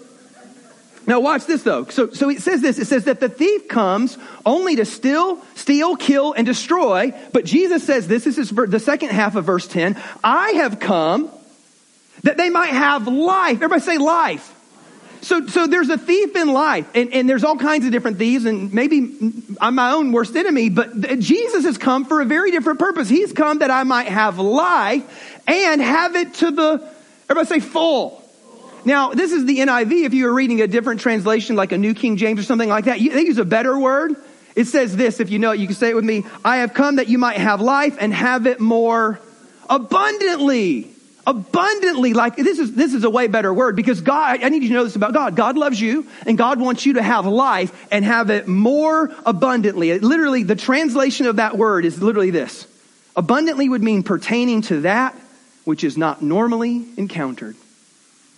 now 1.06 1.20
watch 1.20 1.46
this 1.46 1.62
though. 1.62 1.86
So, 1.86 2.10
so 2.10 2.28
it 2.28 2.40
says 2.40 2.60
this. 2.60 2.78
It 2.78 2.86
says 2.86 3.04
that 3.04 3.20
the 3.20 3.28
thief 3.28 3.68
comes 3.68 4.16
only 4.46 4.76
to 4.76 4.84
steal, 4.84 5.42
steal, 5.54 5.96
kill, 5.96 6.32
and 6.34 6.46
destroy. 6.46 7.12
But 7.32 7.44
Jesus 7.44 7.84
says 7.84 8.06
this, 8.06 8.24
this 8.24 8.38
is 8.38 8.50
the 8.50 8.78
second 8.78 9.10
half 9.10 9.34
of 9.34 9.44
verse 9.44 9.66
10. 9.66 10.00
I 10.22 10.50
have 10.52 10.78
come 10.78 11.30
that 12.22 12.36
they 12.36 12.50
might 12.50 12.70
have 12.70 13.06
life. 13.06 13.56
Everybody 13.56 13.80
say 13.80 13.98
life. 13.98 14.56
So, 15.22 15.46
so 15.46 15.66
there's 15.66 15.90
a 15.90 15.98
thief 15.98 16.34
in 16.34 16.52
life, 16.52 16.88
and, 16.94 17.12
and 17.12 17.28
there's 17.28 17.44
all 17.44 17.56
kinds 17.56 17.84
of 17.84 17.92
different 17.92 18.16
thieves, 18.16 18.46
and 18.46 18.72
maybe 18.72 19.16
I'm 19.60 19.74
my 19.74 19.92
own 19.92 20.12
worst 20.12 20.34
enemy, 20.34 20.70
but 20.70 21.18
Jesus 21.18 21.64
has 21.64 21.76
come 21.76 22.06
for 22.06 22.22
a 22.22 22.24
very 22.24 22.50
different 22.50 22.78
purpose. 22.78 23.08
He's 23.08 23.32
come 23.32 23.58
that 23.58 23.70
I 23.70 23.82
might 23.82 24.08
have 24.08 24.38
life 24.38 25.42
and 25.46 25.82
have 25.82 26.16
it 26.16 26.34
to 26.34 26.50
the, 26.50 26.92
everybody 27.28 27.60
say 27.60 27.60
full. 27.60 28.24
Now, 28.86 29.12
this 29.12 29.32
is 29.32 29.44
the 29.44 29.58
NIV. 29.58 30.06
If 30.06 30.14
you 30.14 30.24
were 30.24 30.32
reading 30.32 30.62
a 30.62 30.66
different 30.66 31.02
translation, 31.02 31.54
like 31.54 31.72
a 31.72 31.78
New 31.78 31.92
King 31.92 32.16
James 32.16 32.40
or 32.40 32.44
something 32.44 32.70
like 32.70 32.86
that, 32.86 32.98
they 32.98 33.22
use 33.22 33.36
a 33.36 33.44
better 33.44 33.78
word. 33.78 34.16
It 34.56 34.64
says 34.66 34.96
this, 34.96 35.20
if 35.20 35.30
you 35.30 35.38
know 35.38 35.52
it, 35.52 35.60
you 35.60 35.66
can 35.66 35.76
say 35.76 35.90
it 35.90 35.94
with 35.94 36.04
me. 36.04 36.24
I 36.42 36.58
have 36.58 36.72
come 36.72 36.96
that 36.96 37.08
you 37.08 37.18
might 37.18 37.36
have 37.36 37.60
life 37.60 37.98
and 38.00 38.12
have 38.14 38.46
it 38.46 38.58
more 38.58 39.20
abundantly 39.68 40.89
abundantly 41.26 42.14
like 42.14 42.36
this 42.36 42.58
is 42.58 42.74
this 42.74 42.94
is 42.94 43.04
a 43.04 43.10
way 43.10 43.26
better 43.26 43.52
word 43.52 43.76
because 43.76 44.00
god 44.00 44.42
i 44.42 44.48
need 44.48 44.62
you 44.62 44.68
to 44.68 44.74
know 44.74 44.84
this 44.84 44.96
about 44.96 45.12
god 45.12 45.36
god 45.36 45.56
loves 45.56 45.80
you 45.80 46.06
and 46.26 46.38
god 46.38 46.58
wants 46.58 46.86
you 46.86 46.94
to 46.94 47.02
have 47.02 47.26
life 47.26 47.86
and 47.92 48.04
have 48.04 48.30
it 48.30 48.48
more 48.48 49.12
abundantly 49.26 49.90
it, 49.90 50.02
literally 50.02 50.42
the 50.42 50.56
translation 50.56 51.26
of 51.26 51.36
that 51.36 51.58
word 51.58 51.84
is 51.84 52.00
literally 52.02 52.30
this 52.30 52.66
abundantly 53.16 53.68
would 53.68 53.82
mean 53.82 54.02
pertaining 54.02 54.62
to 54.62 54.80
that 54.80 55.14
which 55.64 55.84
is 55.84 55.98
not 55.98 56.22
normally 56.22 56.86
encountered 56.96 57.54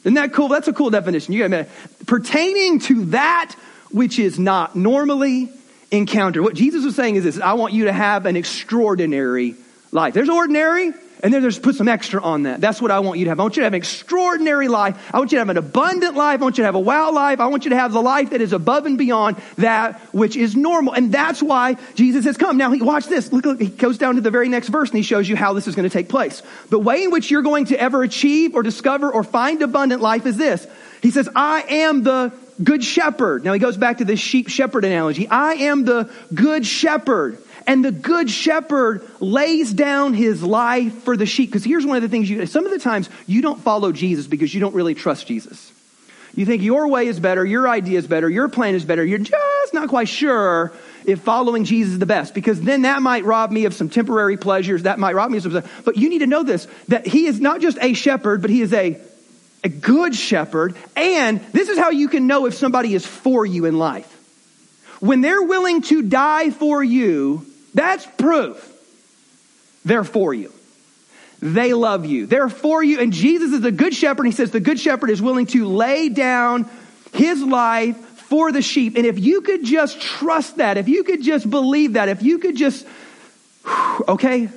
Isn't 0.05 0.15
that 0.15 0.33
cool? 0.33 0.49
That's 0.49 0.69
a 0.69 0.73
cool 0.73 0.91
definition. 0.91 1.33
You 1.33 1.49
got 1.49 1.69
pertaining 2.07 2.81
to 2.81 3.05
that 3.07 3.55
which 3.91 4.19
is 4.19 4.39
not 4.39 4.75
normally 4.75 5.51
encountered. 5.91 6.43
What 6.43 6.55
Jesus 6.55 6.85
was 6.85 6.97
saying 6.97 7.17
is 7.17 7.25
this 7.25 7.39
I 7.39 7.53
want 7.53 7.73
you 7.73 7.85
to 7.85 7.93
have 7.93 8.27
an 8.27 8.37
extraordinary 8.37 9.55
life. 9.93 10.15
There's 10.15 10.29
ordinary, 10.29 10.93
and 11.23 11.33
then 11.33 11.41
there's 11.41 11.59
put 11.59 11.77
some 11.77 11.87
extra 11.87 12.21
on 12.21 12.43
that. 12.43 12.61
That's 12.61 12.83
what 12.83 12.91
I 12.91 12.99
want 12.99 13.21
you 13.21 13.27
to 13.27 13.31
have. 13.31 13.39
I 13.39 13.45
want 13.45 13.57
you 13.57 13.61
to 13.61 13.67
have 13.67 13.75
an 13.75 13.79
extraordinary 13.79 14.67
life. 14.67 15.11
I 15.15 15.19
want 15.19 15.31
you 15.31 15.37
to 15.37 15.41
have 15.41 15.51
an 15.51 15.57
abundant 15.57 16.17
life. 16.17 16.41
I 16.41 16.43
want 16.43 16.59
you 16.59 16.63
to 16.63 16.67
have 16.67 16.75
a 16.75 16.81
wow 16.81 17.13
life. 17.13 17.39
I 17.39 17.47
want 17.47 17.65
you 17.65 17.71
to 17.71 17.77
have 17.77 17.93
the 17.93 18.03
life 18.03 18.31
that 18.31 18.41
is 18.41 18.53
above 18.53 18.87
and 18.87 18.99
beyond 18.99 19.37
that 19.57 20.01
which 20.13 20.37
is 20.37 20.57
normal. 20.57 20.95
And 20.95 21.13
that's 21.13 21.41
why 21.41 21.77
Jesus 21.95 22.25
has 22.25 22.37
come. 22.37 22.57
Now, 22.57 22.73
he 22.73 22.83
watch 22.83 23.07
this. 23.07 23.33
Look, 23.33 23.45
look, 23.45 23.61
he 23.61 23.69
goes 23.69 23.99
down 23.99 24.17
to 24.17 24.21
the 24.21 24.33
very 24.33 24.49
next 24.49 24.69
verse 24.69 24.91
and 24.91 24.97
he 24.97 25.05
shows 25.05 25.29
you 25.29 25.37
how 25.37 25.53
this 25.53 25.69
is 25.69 25.77
going 25.77 25.89
to 25.89 25.93
take 25.93 26.09
place. 26.09 26.43
The 26.71 26.79
way 26.79 27.05
in 27.05 27.13
which 27.13 27.31
you're 27.31 27.43
going 27.43 27.67
to 27.67 27.81
ever 27.81 28.03
achieve 28.03 28.57
or 28.57 28.65
discover 28.65 29.09
or 29.09 29.23
find 29.23 29.63
abundant 29.63 30.03
life 30.03 30.27
is 30.27 30.37
this. 30.37 30.67
He 31.03 31.13
says, 31.13 31.29
I 31.37 31.63
am 31.69 32.03
the 32.03 32.33
good 32.63 32.83
shepherd. 32.83 33.45
Now 33.45 33.53
he 33.53 33.61
goes 33.61 33.77
back 33.77 33.99
to 33.99 34.05
this 34.05 34.19
sheep 34.19 34.49
shepherd 34.49 34.85
analogy. 34.85 35.29
I 35.29 35.53
am 35.55 35.85
the 35.85 36.11
good 36.35 36.67
shepherd. 36.67 37.39
And 37.67 37.85
the 37.85 37.93
good 37.93 38.31
shepherd 38.31 39.09
lays 39.21 39.73
down 39.73 40.15
his 40.15 40.43
life 40.43 41.05
for 41.05 41.17
the 41.17 41.27
sheep. 41.27 41.51
Because 41.51 41.65
here's 41.65 41.87
one 41.87 41.97
of 41.97 42.03
the 42.03 42.09
things 42.09 42.29
you, 42.29 42.47
some 42.47 42.65
of 42.65 42.73
the 42.73 42.79
times 42.79 43.09
you 43.27 43.43
don't 43.43 43.61
follow 43.61 43.93
Jesus 43.93 44.27
because 44.27 44.53
you 44.53 44.61
don't 44.61 44.75
really 44.75 44.95
trust 44.95 45.27
Jesus. 45.27 45.73
You 46.35 46.47
think 46.47 46.63
your 46.63 46.89
way 46.89 47.09
is 47.09 47.21
better, 47.21 47.45
your 47.45 47.69
idea 47.69 47.99
is 47.99 48.07
better, 48.07 48.29
your 48.29 48.49
plan 48.49 48.75
is 48.75 48.85
better. 48.85 49.05
You're 49.05 49.19
just 49.19 49.75
not 49.75 49.91
quite 49.91 50.09
sure 50.09 50.73
if 51.05 51.21
following 51.21 51.65
Jesus 51.65 51.95
is 51.95 51.99
the 51.99 52.07
best 52.07 52.33
because 52.33 52.61
then 52.61 52.83
that 52.83 53.03
might 53.03 53.25
rob 53.25 53.51
me 53.51 53.67
of 53.67 53.75
some 53.75 53.91
temporary 53.91 54.39
pleasures. 54.39 54.85
That 54.85 54.99
might 54.99 55.15
rob 55.15 55.31
me 55.31 55.37
of 55.39 55.43
some, 55.43 55.63
but 55.85 55.97
you 55.97 56.09
need 56.09 56.21
to 56.21 56.27
know 56.27 56.43
this, 56.43 56.67
that 56.89 57.07
he 57.07 57.27
is 57.27 57.39
not 57.39 57.61
just 57.61 57.77
a 57.83 57.93
shepherd, 57.93 58.41
but 58.41 58.51
he 58.51 58.63
is 58.63 58.73
a, 58.73 58.99
a 59.63 59.69
good 59.69 60.15
shepherd. 60.15 60.75
And 60.97 61.41
this 61.53 61.69
is 61.69 61.79
how 61.79 61.91
you 61.91 62.09
can 62.09 62.27
know 62.27 62.47
if 62.47 62.55
somebody 62.55 62.95
is 62.95 63.05
for 63.05 63.45
you 63.45 63.67
in 63.67 63.79
life. 63.79 64.09
When 65.01 65.21
they're 65.21 65.43
willing 65.43 65.83
to 65.83 66.01
die 66.03 66.51
for 66.51 66.83
you, 66.83 67.45
that's 67.75 68.07
proof. 68.19 68.69
They're 69.85 70.05
for 70.05 70.33
you. 70.33 70.53
They 71.41 71.75
love 71.75 72.07
you. 72.07 72.27
They're 72.27 72.49
for 72.49 72.85
you. 72.85 73.01
And 73.01 73.13
Jesus 73.13 73.53
is 73.53 73.65
a 73.65 73.73
good 73.73 73.95
shepherd. 73.95 74.25
He 74.25 74.33
says 74.33 74.51
the 74.51 74.61
good 74.61 74.79
shepherd 74.79 75.11
is 75.11 75.21
willing 75.21 75.47
to 75.47 75.67
lay 75.67 76.09
down 76.09 76.71
his 77.13 77.43
life 77.43 77.97
for 77.97 78.53
the 78.53 78.63
sheep. 78.63 78.97
And 78.97 79.05
if 79.05 79.19
you 79.19 79.41
could 79.41 79.65
just 79.65 80.01
trust 80.01 80.59
that, 80.59 80.79
if 80.79 80.89
you 80.89 81.03
could 81.03 81.23
just 81.23 81.49
believe 81.51 81.95
that, 81.95 82.09
if 82.09 82.23
you 82.23 82.39
could 82.39 82.57
just, 82.57 82.87
okay, 84.09 84.49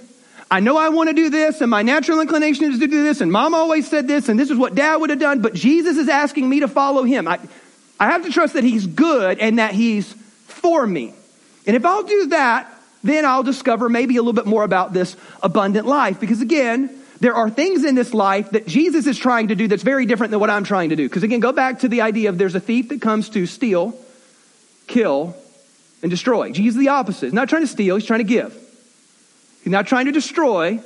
I 0.50 0.60
know 0.60 0.78
I 0.78 0.90
want 0.90 1.10
to 1.10 1.16
do 1.16 1.32
this, 1.32 1.62
and 1.62 1.72
my 1.72 1.82
natural 1.82 2.22
inclination 2.22 2.72
is 2.72 2.80
to 2.80 2.88
do 2.88 3.04
this, 3.04 3.20
and 3.20 3.32
mom 3.32 3.56
always 3.56 3.90
said 3.90 4.08
this, 4.08 4.30
and 4.30 4.40
this 4.40 4.52
is 4.52 4.58
what 4.58 4.76
dad 4.76 4.98
would 4.98 5.10
have 5.10 5.20
done, 5.20 5.42
but 5.42 5.56
Jesus 5.56 5.98
is 5.98 6.08
asking 6.08 6.48
me 6.48 6.60
to 6.60 6.68
follow 6.68 7.04
him. 7.04 7.28
I, 7.28 7.40
I 8.00 8.12
have 8.12 8.24
to 8.26 8.32
trust 8.32 8.54
that 8.54 8.64
he's 8.64 8.86
good 8.86 9.40
and 9.40 9.58
that 9.58 9.74
he's 9.74 10.14
for 10.46 10.86
me. 10.86 11.14
And 11.66 11.76
if 11.76 11.84
I'll 11.84 12.04
do 12.04 12.28
that, 12.28 12.72
then 13.06 13.26
I'll 13.26 13.44
discover 13.44 13.90
maybe 13.90 14.18
a 14.18 14.22
little 14.22 14.34
bit 14.34 14.46
more 14.46 14.64
about 14.64 14.94
this 14.94 15.16
abundant 15.44 15.86
life. 15.86 16.20
Because 16.20 16.42
again, 16.42 16.90
there 17.20 17.34
are 17.34 17.50
things 17.50 17.84
in 17.84 17.96
this 17.96 18.14
life 18.14 18.52
that 18.52 18.68
Jesus 18.68 19.08
is 19.08 19.18
trying 19.18 19.50
to 19.50 19.56
do 19.56 19.68
that's 19.68 19.84
very 19.84 20.06
different 20.06 20.32
than 20.32 20.40
what 20.40 20.50
I'm 20.50 20.64
trying 20.64 20.90
to 20.90 20.96
do. 20.96 21.08
Because 21.08 21.24
again, 21.24 21.40
go 21.40 21.52
back 21.52 21.80
to 21.80 21.88
the 21.88 22.02
idea 22.02 22.30
of 22.30 22.38
there's 22.38 22.56
a 22.56 22.60
thief 22.60 22.90
that 22.90 23.02
comes 23.02 23.30
to 23.30 23.46
steal, 23.46 23.98
kill, 24.88 25.36
and 26.02 26.12
destroy. 26.12 26.52
Jesus 26.52 26.80
the 26.80 26.90
opposite. 26.90 27.28
He's 27.28 27.34
not 27.34 27.50
trying 27.50 27.64
to 27.64 27.68
steal, 27.68 27.96
he's 27.96 28.06
trying 28.06 28.20
to 28.20 28.26
give. 28.26 28.54
He's 29.64 29.72
not 29.72 29.88
trying 29.88 30.06
to 30.06 30.12
destroy, 30.12 30.80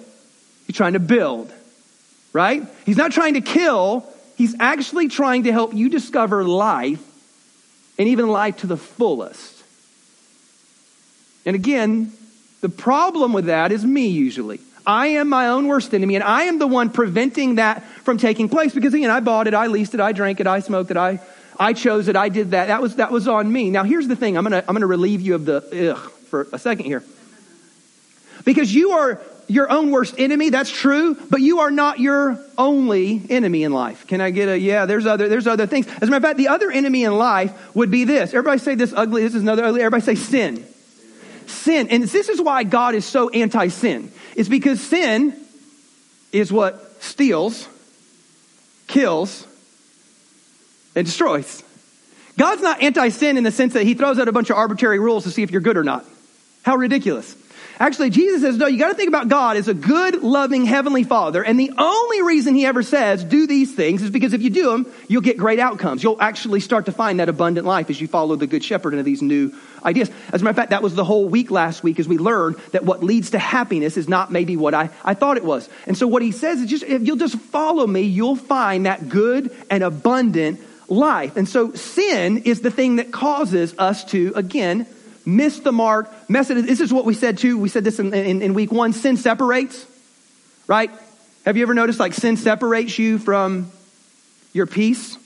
he's 0.67 0.75
trying 0.75 0.93
to 0.93 0.99
build. 0.99 1.51
Right? 2.31 2.63
He's 2.85 2.97
not 2.97 3.11
trying 3.11 3.33
to 3.33 3.41
kill, 3.41 4.07
he's 4.37 4.55
actually 4.59 5.07
trying 5.07 5.43
to 5.43 5.51
help 5.51 5.73
you 5.73 5.89
discover 5.89 6.43
life 6.43 7.03
and 7.97 8.07
even 8.07 8.29
life 8.29 8.57
to 8.57 8.67
the 8.67 8.77
fullest. 8.77 9.58
And 11.45 11.55
again, 11.55 12.11
the 12.61 12.69
problem 12.69 13.33
with 13.33 13.45
that 13.45 13.71
is 13.71 13.85
me 13.85 14.07
usually. 14.07 14.59
I 14.85 15.07
am 15.07 15.29
my 15.29 15.47
own 15.47 15.67
worst 15.67 15.93
enemy, 15.93 16.15
and 16.15 16.23
I 16.23 16.43
am 16.43 16.57
the 16.57 16.67
one 16.67 16.89
preventing 16.89 17.55
that 17.55 17.85
from 18.03 18.17
taking 18.17 18.49
place 18.49 18.73
because 18.73 18.93
again, 18.93 19.11
I 19.11 19.19
bought 19.19 19.47
it, 19.47 19.53
I 19.53 19.67
leased 19.67 19.93
it, 19.93 19.99
I 19.99 20.13
drank 20.13 20.39
it, 20.39 20.47
I 20.47 20.61
smoked 20.61 20.89
it, 20.89 20.97
I, 20.97 21.19
I 21.59 21.73
chose 21.73 22.07
it, 22.07 22.15
I 22.15 22.29
did 22.29 22.51
that. 22.51 22.67
That 22.67 22.81
was 22.81 22.95
that 22.95 23.11
was 23.11 23.27
on 23.27 23.51
me. 23.51 23.69
Now 23.69 23.83
here's 23.83 24.07
the 24.07 24.15
thing. 24.15 24.37
I'm 24.37 24.43
gonna 24.43 24.63
I'm 24.67 24.73
gonna 24.73 24.87
relieve 24.87 25.21
you 25.21 25.35
of 25.35 25.45
the 25.45 25.91
ugh 25.93 26.11
for 26.29 26.47
a 26.51 26.59
second 26.59 26.85
here. 26.85 27.03
Because 28.45 28.73
you 28.73 28.91
are 28.91 29.21
your 29.47 29.69
own 29.71 29.91
worst 29.91 30.15
enemy, 30.17 30.49
that's 30.49 30.71
true, 30.71 31.15
but 31.29 31.41
you 31.41 31.59
are 31.59 31.71
not 31.71 31.99
your 31.99 32.39
only 32.57 33.21
enemy 33.29 33.63
in 33.63 33.73
life. 33.73 34.07
Can 34.07 34.21
I 34.21 34.31
get 34.31 34.49
a 34.49 34.57
yeah, 34.57 34.85
there's 34.85 35.05
other 35.05 35.27
there's 35.27 35.47
other 35.47 35.67
things. 35.67 35.87
As 35.87 36.03
a 36.03 36.05
matter 36.07 36.15
of 36.15 36.23
fact, 36.23 36.37
the 36.37 36.47
other 36.47 36.71
enemy 36.71 37.03
in 37.03 37.15
life 37.15 37.75
would 37.75 37.91
be 37.91 38.05
this. 38.05 38.29
Everybody 38.33 38.59
say 38.59 38.75
this 38.75 38.93
ugly, 38.95 39.23
this 39.23 39.35
is 39.35 39.41
another 39.43 39.65
ugly, 39.65 39.81
everybody 39.81 40.03
say 40.03 40.15
sin 40.15 40.65
sin. 41.49 41.89
And 41.89 42.03
this 42.03 42.29
is 42.29 42.41
why 42.41 42.63
God 42.63 42.95
is 42.95 43.05
so 43.05 43.29
anti 43.29 43.67
sin. 43.67 44.11
It's 44.35 44.49
because 44.49 44.81
sin 44.81 45.33
is 46.31 46.51
what 46.51 47.01
steals, 47.01 47.67
kills, 48.87 49.45
and 50.95 51.05
destroys. 51.05 51.63
God's 52.37 52.61
not 52.61 52.81
anti 52.81 53.09
sin 53.09 53.37
in 53.37 53.43
the 53.43 53.51
sense 53.51 53.73
that 53.73 53.83
he 53.83 53.93
throws 53.93 54.19
out 54.19 54.27
a 54.27 54.31
bunch 54.31 54.49
of 54.49 54.55
arbitrary 54.55 54.99
rules 54.99 55.25
to 55.25 55.31
see 55.31 55.43
if 55.43 55.51
you're 55.51 55.61
good 55.61 55.77
or 55.77 55.83
not. 55.83 56.05
How 56.63 56.75
ridiculous. 56.75 57.35
Actually, 57.81 58.09
Jesus 58.09 58.41
says, 58.41 58.57
no, 58.57 58.67
you 58.67 58.77
got 58.77 58.89
to 58.89 58.95
think 58.95 59.07
about 59.07 59.29
God 59.29 59.55
as 59.55 59.69
a 59.69 59.73
good, 59.73 60.21
loving 60.21 60.65
Heavenly 60.65 61.05
Father. 61.05 61.41
And 61.41 61.57
the 61.57 61.71
only 61.77 62.21
reason 62.23 62.53
He 62.53 62.65
ever 62.65 62.83
says, 62.83 63.23
do 63.23 63.47
these 63.47 63.73
things 63.73 64.01
is 64.01 64.09
because 64.09 64.33
if 64.33 64.41
you 64.41 64.49
do 64.49 64.69
them, 64.69 64.91
you'll 65.07 65.21
get 65.21 65.37
great 65.37 65.59
outcomes. 65.59 66.03
You'll 66.03 66.21
actually 66.21 66.59
start 66.59 66.87
to 66.87 66.91
find 66.91 67.21
that 67.21 67.29
abundant 67.29 67.65
life 67.65 67.89
as 67.89 68.01
you 68.01 68.09
follow 68.09 68.35
the 68.35 68.47
Good 68.47 68.65
Shepherd 68.65 68.93
into 68.93 69.03
these 69.03 69.21
new 69.21 69.53
ideas. 69.85 70.11
As 70.33 70.41
a 70.41 70.43
matter 70.43 70.49
of 70.49 70.55
fact, 70.57 70.71
that 70.71 70.83
was 70.83 70.93
the 70.93 71.05
whole 71.05 71.29
week 71.29 71.51
last 71.51 71.81
week 71.81 72.01
as 72.01 72.07
we 72.07 72.17
learned 72.17 72.57
that 72.73 72.83
what 72.83 73.01
leads 73.01 73.31
to 73.31 73.39
happiness 73.39 73.95
is 73.95 74.09
not 74.09 74.29
maybe 74.29 74.57
what 74.57 74.73
I, 74.73 74.89
I 75.05 75.13
thought 75.13 75.37
it 75.37 75.45
was. 75.45 75.69
And 75.87 75.97
so 75.97 76.05
what 76.05 76.21
He 76.21 76.33
says 76.33 76.59
is 76.59 76.69
just, 76.69 76.83
if 76.83 77.03
you'll 77.03 77.15
just 77.15 77.37
follow 77.37 77.87
me, 77.87 78.01
you'll 78.01 78.35
find 78.35 78.87
that 78.87 79.07
good 79.07 79.55
and 79.69 79.85
abundant 79.85 80.59
life. 80.89 81.37
And 81.37 81.47
so 81.47 81.71
sin 81.75 82.39
is 82.39 82.59
the 82.59 82.71
thing 82.71 82.97
that 82.97 83.13
causes 83.13 83.73
us 83.77 84.03
to, 84.05 84.33
again, 84.35 84.85
miss 85.35 85.59
the 85.59 85.71
mark, 85.71 86.11
mess 86.29 86.49
it. 86.49 86.65
This 86.65 86.81
is 86.81 86.91
what 86.91 87.05
we 87.05 87.13
said 87.13 87.37
too. 87.37 87.57
We 87.57 87.69
said 87.69 87.83
this 87.83 87.99
in, 87.99 88.13
in, 88.13 88.41
in 88.41 88.53
week 88.53 88.71
one 88.71 88.93
sin 88.93 89.17
separates, 89.17 89.85
right? 90.67 90.91
Have 91.45 91.57
you 91.57 91.63
ever 91.63 91.73
noticed 91.73 91.99
like 91.99 92.13
sin 92.13 92.37
separates 92.37 92.99
you 92.99 93.17
from 93.17 93.71
your 94.53 94.65
peace? 94.65 95.17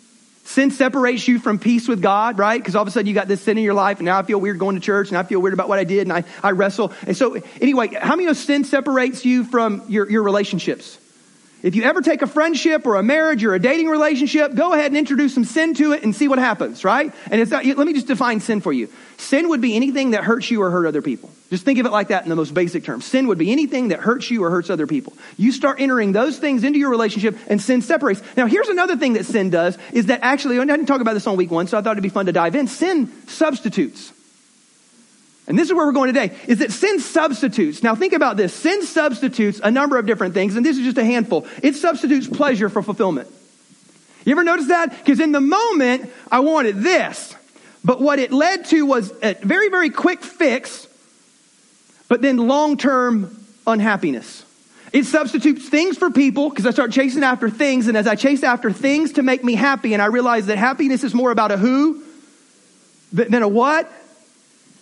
Sin 0.45 0.71
separates 0.71 1.27
you 1.27 1.39
from 1.39 1.57
peace 1.57 1.87
with 1.87 2.01
God, 2.01 2.37
right? 2.37 2.59
Because 2.59 2.75
all 2.75 2.81
of 2.81 2.87
a 2.87 2.91
sudden 2.91 3.07
you 3.07 3.13
got 3.13 3.29
this 3.29 3.41
sin 3.41 3.57
in 3.57 3.63
your 3.63 3.73
life, 3.73 3.99
and 3.99 4.05
now 4.05 4.19
I 4.19 4.23
feel 4.23 4.39
weird 4.39 4.59
going 4.59 4.75
to 4.75 4.81
church, 4.81 5.07
and 5.07 5.17
I 5.17 5.23
feel 5.23 5.39
weird 5.39 5.53
about 5.53 5.69
what 5.69 5.79
I 5.79 5.85
did, 5.85 6.01
and 6.01 6.11
I, 6.11 6.25
I 6.43 6.51
wrestle. 6.51 6.91
And 7.07 7.15
so, 7.15 7.41
anyway, 7.61 7.87
how 7.87 8.17
many 8.17 8.27
of 8.27 8.35
sin 8.35 8.65
separates 8.65 9.23
you 9.23 9.45
from 9.45 9.83
your, 9.87 10.09
your 10.09 10.21
relationships? 10.21 10.99
If 11.63 11.75
you 11.75 11.83
ever 11.83 12.01
take 12.01 12.21
a 12.21 12.27
friendship 12.27 12.85
or 12.85 12.97
a 12.97 13.03
marriage 13.03 13.45
or 13.45 13.55
a 13.55 13.59
dating 13.59 13.87
relationship, 13.87 14.53
go 14.53 14.73
ahead 14.73 14.87
and 14.87 14.97
introduce 14.97 15.33
some 15.33 15.45
sin 15.45 15.73
to 15.75 15.93
it 15.93 16.03
and 16.03 16.13
see 16.13 16.27
what 16.27 16.37
happens, 16.37 16.83
right? 16.83 17.13
And 17.31 17.39
it's 17.39 17.53
uh, 17.53 17.61
not, 17.61 17.77
let 17.77 17.87
me 17.87 17.93
just 17.93 18.05
define 18.05 18.41
sin 18.41 18.59
for 18.59 18.73
you. 18.73 18.89
Sin 19.15 19.47
would 19.47 19.61
be 19.61 19.77
anything 19.77 20.11
that 20.11 20.25
hurts 20.25 20.51
you 20.51 20.61
or 20.61 20.69
hurt 20.69 20.85
other 20.85 21.01
people. 21.01 21.31
Just 21.49 21.63
think 21.63 21.79
of 21.79 21.85
it 21.85 21.91
like 21.93 22.09
that 22.09 22.23
in 22.23 22.29
the 22.29 22.35
most 22.35 22.53
basic 22.53 22.83
terms. 22.83 23.05
Sin 23.05 23.27
would 23.29 23.37
be 23.37 23.49
anything 23.53 23.89
that 23.89 24.01
hurts 24.01 24.29
you 24.29 24.43
or 24.43 24.49
hurts 24.49 24.69
other 24.69 24.87
people. 24.87 25.13
You 25.37 25.53
start 25.53 25.79
entering 25.79 26.11
those 26.11 26.37
things 26.37 26.65
into 26.65 26.79
your 26.79 26.89
relationship 26.89 27.37
and 27.47 27.61
sin 27.61 27.81
separates. 27.81 28.21
Now, 28.35 28.45
here's 28.45 28.67
another 28.67 28.97
thing 28.97 29.13
that 29.13 29.25
sin 29.25 29.49
does 29.49 29.77
is 29.93 30.07
that 30.07 30.19
actually, 30.21 30.59
I 30.59 30.65
didn't 30.65 30.87
talk 30.87 30.99
about 30.99 31.13
this 31.13 31.27
on 31.27 31.37
week 31.37 31.51
one, 31.51 31.67
so 31.67 31.77
I 31.77 31.81
thought 31.81 31.91
it'd 31.91 32.03
be 32.03 32.09
fun 32.09 32.25
to 32.25 32.33
dive 32.33 32.55
in. 32.55 32.67
Sin 32.67 33.09
substitutes. 33.27 34.11
And 35.45 35.59
this 35.59 35.67
is 35.67 35.73
where 35.73 35.85
we're 35.85 35.91
going 35.91 36.13
today, 36.13 36.35
is 36.47 36.59
that 36.59 36.71
sin 36.71 36.99
substitutes. 36.99 37.83
Now 37.83 37.95
think 37.95 38.13
about 38.13 38.37
this. 38.37 38.53
Sin 38.53 38.83
substitutes 38.83 39.59
a 39.61 39.69
number 39.69 39.97
of 39.97 40.05
different 40.05 40.33
things, 40.33 40.55
and 40.55 40.65
this 40.65 40.77
is 40.77 40.85
just 40.85 40.97
a 40.97 41.03
handful. 41.03 41.45
It 41.61 41.75
substitutes 41.75 42.27
pleasure 42.27 42.69
for 42.69 42.81
fulfillment. 42.81 43.27
You 44.25 44.31
ever 44.31 44.43
notice 44.43 44.67
that? 44.67 44.97
Because 44.97 45.19
in 45.19 45.33
the 45.33 45.41
moment, 45.41 46.09
I 46.31 46.39
wanted 46.39 46.81
this. 46.81 47.35
But 47.83 47.99
what 47.99 48.19
it 48.19 48.31
led 48.31 48.65
to 48.65 48.85
was 48.85 49.11
a 49.21 49.33
very, 49.33 49.67
very 49.67 49.89
quick 49.89 50.23
fix, 50.23 50.87
but 52.07 52.21
then 52.21 52.37
long 52.37 52.77
term 52.77 53.37
unhappiness. 53.67 54.45
It 54.93 55.05
substitutes 55.05 55.67
things 55.67 55.97
for 55.97 56.11
people 56.11 56.49
because 56.49 56.65
I 56.65 56.71
start 56.71 56.91
chasing 56.91 57.23
after 57.23 57.49
things, 57.49 57.87
and 57.87 57.97
as 57.97 58.07
I 58.07 58.15
chase 58.15 58.43
after 58.43 58.71
things 58.71 59.13
to 59.13 59.23
make 59.23 59.43
me 59.43 59.55
happy, 59.55 59.93
and 59.93 60.01
I 60.01 60.05
realize 60.05 60.45
that 60.45 60.57
happiness 60.57 61.03
is 61.03 61.13
more 61.13 61.31
about 61.31 61.51
a 61.51 61.57
who 61.57 62.01
than 63.11 63.43
a 63.43 63.47
what, 63.47 63.91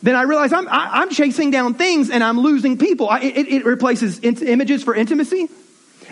then 0.01 0.15
I 0.15 0.23
realize 0.23 0.51
I'm, 0.51 0.67
I, 0.67 0.89
i 0.93 1.01
am 1.03 1.09
chasing 1.09 1.51
down 1.51 1.75
things 1.75 2.09
and 2.09 2.23
I'm 2.23 2.39
losing 2.39 2.77
people. 2.77 3.09
I, 3.09 3.19
it, 3.19 3.47
it, 3.47 3.65
replaces 3.65 4.19
images 4.23 4.83
for 4.83 4.95
intimacy 4.95 5.47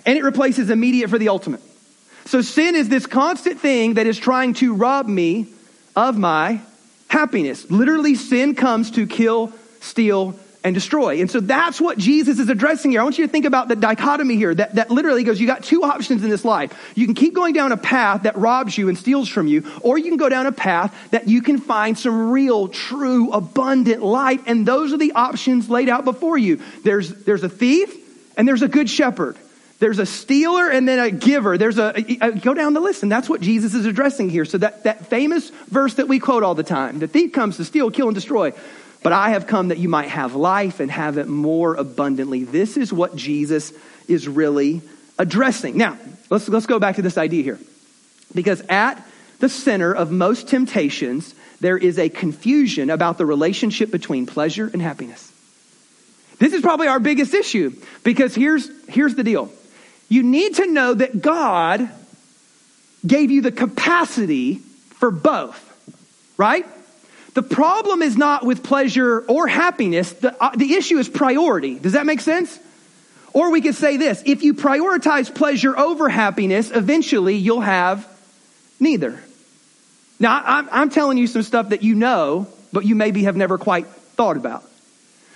and 0.05 0.17
it 0.17 0.24
replaces 0.24 0.69
immediate 0.69 1.10
for 1.10 1.17
the 1.17 1.29
ultimate. 1.29 1.62
So 2.25 2.41
sin 2.41 2.75
is 2.75 2.89
this 2.89 3.08
constant 3.08 3.60
thing 3.60 3.96
that 3.96 4.05
is 4.05 4.17
trying 4.17 4.53
to 4.55 4.74
rob 4.75 5.08
me 5.08 5.48
of 5.96 6.17
my 6.17 6.62
happiness. 7.08 7.69
Literally, 7.72 8.15
sin 8.15 8.53
comes 8.55 8.91
to 8.91 9.08
kill, 9.08 9.51
steal, 9.79 10.39
and 10.63 10.75
destroy. 10.75 11.22
And 11.22 11.32
so 11.32 11.39
that's 11.39 11.80
what 11.80 11.98
Jesus 11.98 12.38
is 12.39 12.50
addressing 12.50 12.92
here. 12.92 13.00
I 13.00 13.04
want 13.04 13.18
you 13.18 13.25
to 13.25 13.32
think 13.32 13.46
about 13.46 13.70
the 13.70 13.75
dichotomy 13.75 14.36
here 14.36 14.54
that, 14.54 14.75
that 14.75 14.92
literally 14.92 15.24
goes, 15.24 15.39
you 15.39 15.48
got 15.48 15.63
two 15.63 15.84
options 15.84 16.24
in 16.24 16.30
this 16.30 16.44
life. 16.44 16.92
You 16.96 17.06
can 17.06 17.16
keep 17.16 17.34
going 17.34 17.54
down 17.54 17.72
a 17.72 17.78
path 17.78 18.24
that 18.24 18.38
robs 18.38 18.78
you 18.78 18.89
and 18.89 18.98
steals 18.98 19.30
from 19.30 19.48
you, 19.48 19.66
or 19.82 19.98
you 19.98 20.10
can 20.10 20.18
go 20.18 20.28
down 20.28 20.48
a 20.48 20.51
path 20.51 20.94
that 21.12 21.30
you 21.30 21.42
can 21.42 21.60
find 21.60 21.98
some 21.98 22.32
real, 22.32 22.68
true, 22.68 23.32
abundant 23.32 24.04
life. 24.04 24.42
And 24.48 24.66
those 24.66 24.92
are 24.92 24.98
the 24.98 25.13
options 25.13 25.70
laid 25.70 25.88
out 25.88 26.04
before 26.04 26.38
you. 26.38 26.62
There's, 26.84 27.10
there's 27.10 27.44
a 27.44 27.50
thief 27.50 27.96
and 28.38 28.48
there's 28.48 28.62
a 28.62 28.68
good 28.68 28.89
shepherd. 28.89 29.38
There's 29.80 30.00
a 30.00 30.06
stealer 30.06 30.70
and 30.70 30.86
then 30.86 31.00
a 31.00 31.10
giver. 31.10 31.58
There's 31.58 31.78
a, 31.78 31.94
a, 31.96 32.18
a, 32.28 32.32
go 32.34 32.54
down 32.54 32.74
the 32.74 32.82
list, 32.82 33.01
and 33.01 33.10
that's 33.10 33.30
what 33.30 33.39
Jesus 33.39 33.74
is 33.74 33.86
addressing 33.86 34.30
here. 34.30 34.44
So 34.44 34.58
that, 34.58 34.84
that 34.84 35.06
famous 35.06 35.51
verse 35.68 35.94
that 35.94 36.10
we 36.10 36.20
quote 36.20 36.44
all 36.44 36.54
the 36.54 36.63
time, 36.63 37.00
the 37.00 37.08
thief 37.08 37.32
comes 37.32 37.56
to 37.58 37.66
steal, 37.66 37.89
kill, 37.89 38.10
and 38.10 38.16
destroy. 38.16 38.51
But 39.01 39.13
I 39.13 39.32
have 39.32 39.48
come 39.48 39.70
that 39.70 39.77
you 39.77 39.89
might 39.89 40.10
have 40.10 40.36
life 40.36 40.79
and 40.79 40.91
have 40.91 41.18
it 41.18 41.27
more 41.27 41.75
abundantly. 41.75 42.44
This 42.44 42.75
is 42.75 42.91
what 42.91 43.15
Jesus 43.15 43.72
is 44.08 44.27
really 44.27 44.82
addressing. 45.18 45.77
Now, 45.77 45.98
let's, 46.29 46.50
let's 46.50 46.65
go 46.65 46.79
back 46.79 46.98
to 46.98 47.01
this 47.01 47.18
idea 47.18 47.44
here. 47.44 47.60
Because 48.36 48.62
at 48.70 49.06
the 49.39 49.50
center 49.50 49.94
of 49.94 50.12
most 50.12 50.48
temptations, 50.50 51.34
there 51.62 51.77
is 51.77 51.98
a 51.98 52.10
confusion 52.10 52.89
about 52.89 53.18
the 53.18 53.25
relationship 53.25 53.91
between 53.91 54.25
pleasure 54.25 54.70
and 54.72 54.82
happiness. 54.82 55.32
This 56.39 56.53
is 56.53 56.62
probably 56.62 56.88
our 56.88 57.00
biggest 57.00 57.34
issue 57.34 57.74
because 58.03 58.34
here's, 58.34 58.70
here's 58.88 59.15
the 59.15 59.24
deal. 59.24 59.51
You 60.08 60.24
need 60.24 60.56
to 60.56 60.68
know 60.68 60.94
that 60.94 61.22
God 61.22 61.89
gave 63.06 63.32
you 63.32 63.41
the 63.41 63.51
capacity 63.51 64.56
for 64.56 65.12
both, 65.12 65.65
right? 66.38 66.65
The 67.39 67.55
problem 67.55 68.01
is 68.01 68.17
not 68.17 68.46
with 68.46 68.63
pleasure 68.63 69.22
or 69.22 69.48
happiness. 69.48 70.12
The, 70.12 70.36
uh, 70.43 70.51
the 70.58 70.74
issue 70.74 70.98
is 70.98 71.08
priority. 71.08 71.79
Does 71.79 71.93
that 71.93 72.05
make 72.05 72.19
sense? 72.19 72.60
Or 73.31 73.50
we 73.50 73.62
could 73.62 73.75
say 73.75 73.96
this 73.96 74.22
if 74.25 74.43
you 74.43 74.53
prioritize 74.53 75.34
pleasure 75.34 75.77
over 75.79 76.10
happiness, 76.10 76.69
eventually 76.69 77.36
you'll 77.36 77.62
have 77.62 78.05
neither. 78.77 79.17
Now, 80.19 80.41
I'm, 80.43 80.67
I'm 80.69 80.89
telling 80.89 81.17
you 81.17 81.27
some 81.27 81.43
stuff 81.43 81.69
that 81.69 81.81
you 81.81 81.96
know, 81.96 82.50
but 82.74 82.84
you 82.84 82.93
maybe 82.93 83.24
have 83.24 83.38
never 83.38 83.58
quite 83.58 83.88
thought 83.88 84.36
about. 84.36 84.65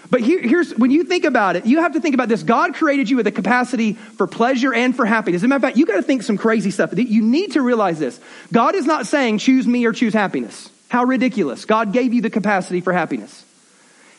But 0.10 0.19
here, 0.19 0.41
here's 0.41 0.77
when 0.77 0.91
you 0.91 1.05
think 1.05 1.24
about 1.24 1.55
it, 1.55 1.65
you 1.65 1.79
have 1.83 1.93
to 1.93 2.01
think 2.01 2.15
about 2.15 2.27
this. 2.27 2.43
God 2.43 2.75
created 2.75 3.10
you 3.10 3.15
with 3.15 3.27
a 3.27 3.31
capacity 3.31 3.93
for 3.93 4.27
pleasure 4.27 4.74
and 4.74 4.93
for 4.93 5.05
happiness. 5.05 5.39
As 5.39 5.45
a 5.45 5.48
matter 5.48 5.55
of 5.55 5.62
fact, 5.62 5.77
you 5.77 5.86
got 5.86 5.95
to 5.95 6.03
think 6.03 6.24
some 6.24 6.36
crazy 6.36 6.69
stuff. 6.69 6.93
You 6.98 7.22
need 7.22 7.53
to 7.53 7.62
realize 7.62 7.98
this. 7.98 8.19
God 8.51 8.75
is 8.75 8.86
not 8.86 9.07
saying 9.07 9.38
choose 9.38 9.65
me 9.65 9.86
or 9.86 9.93
choose 9.93 10.13
happiness. 10.13 10.69
How 10.93 11.05
ridiculous. 11.05 11.65
God 11.65 11.91
gave 11.91 12.13
you 12.13 12.21
the 12.21 12.29
capacity 12.29 12.79
for 12.79 12.93
happiness. 12.93 13.43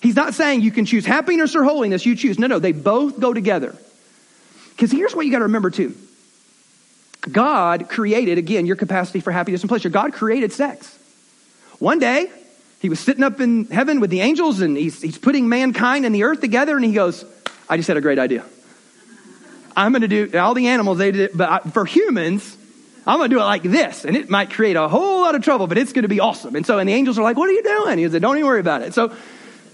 He's 0.01 0.17
not 0.17 0.35
saying 0.35 0.63
you 0.63 0.73
can 0.73 0.87
choose 0.87 1.07
happiness 1.07 1.55
or 1.55 1.63
holiness, 1.63 2.05
you 2.05 2.17
choose. 2.17 2.37
No, 2.37 2.49
no, 2.49 2.59
they 2.59 2.73
both 2.73 3.21
go 3.21 3.33
together. 3.33 3.77
Because 4.71 4.91
here's 4.91 5.15
what 5.15 5.25
you 5.25 5.31
got 5.31 5.39
to 5.39 5.45
remember 5.45 5.71
too 5.71 5.95
God 7.31 7.89
created, 7.89 8.39
again, 8.39 8.67
your 8.67 8.75
capacity 8.75 9.21
for 9.21 9.31
happiness 9.31 9.63
and 9.63 9.69
pleasure. 9.69 9.89
God 9.89 10.15
created 10.15 10.53
sex. 10.53 10.99
One 11.79 12.01
day, 12.01 12.29
he 12.81 12.89
was 12.89 12.99
sitting 12.99 13.23
up 13.23 13.41
in 13.41 13.67
heaven 13.67 14.01
with 14.01 14.11
the 14.11 14.23
angels 14.23 14.61
and 14.61 14.77
he's, 14.77 15.01
he's 15.01 15.17
putting 15.17 15.49
mankind 15.49 16.05
and 16.05 16.13
the 16.13 16.25
earth 16.25 16.41
together 16.41 16.75
and 16.75 16.85
he 16.85 16.93
goes, 16.93 17.25
I 17.71 17.77
just 17.77 17.87
had 17.87 17.97
a 17.97 18.01
great 18.01 18.19
idea. 18.19 18.45
I'm 19.77 19.93
going 19.93 20.03
to 20.03 20.09
do 20.09 20.37
all 20.37 20.55
the 20.55 20.67
animals, 20.67 20.99
they 20.99 21.13
did 21.13 21.21
it, 21.21 21.37
but 21.37 21.73
for 21.73 21.85
humans, 21.85 22.59
I'm 23.07 23.19
going 23.19 23.31
to 23.31 23.37
do 23.37 23.41
it 23.41 23.45
like 23.45 23.63
this. 23.63 24.05
And 24.05 24.17
it 24.17 24.31
might 24.31 24.51
create 24.51 24.77
a 24.77 24.89
whole 24.89 25.23
lot 25.23 25.35
of 25.35 25.43
trouble, 25.43 25.67
but 25.67 25.77
it's 25.77 25.93
going 25.93 26.03
to 26.03 26.09
be 26.09 26.21
awesome. 26.21 26.57
And 26.57 26.65
so, 26.65 26.79
and 26.79 26.89
the 26.89 26.95
angels 26.95 27.19
are 27.19 27.23
like, 27.23 27.37
what 27.37 27.49
are 27.49 27.53
you 27.53 27.63
doing? 27.63 27.99
He 27.99 28.09
said, 28.09 28.23
don't 28.23 28.37
even 28.37 28.47
worry 28.47 28.61
about 28.61 28.83
it. 28.83 28.95
So, 28.95 29.15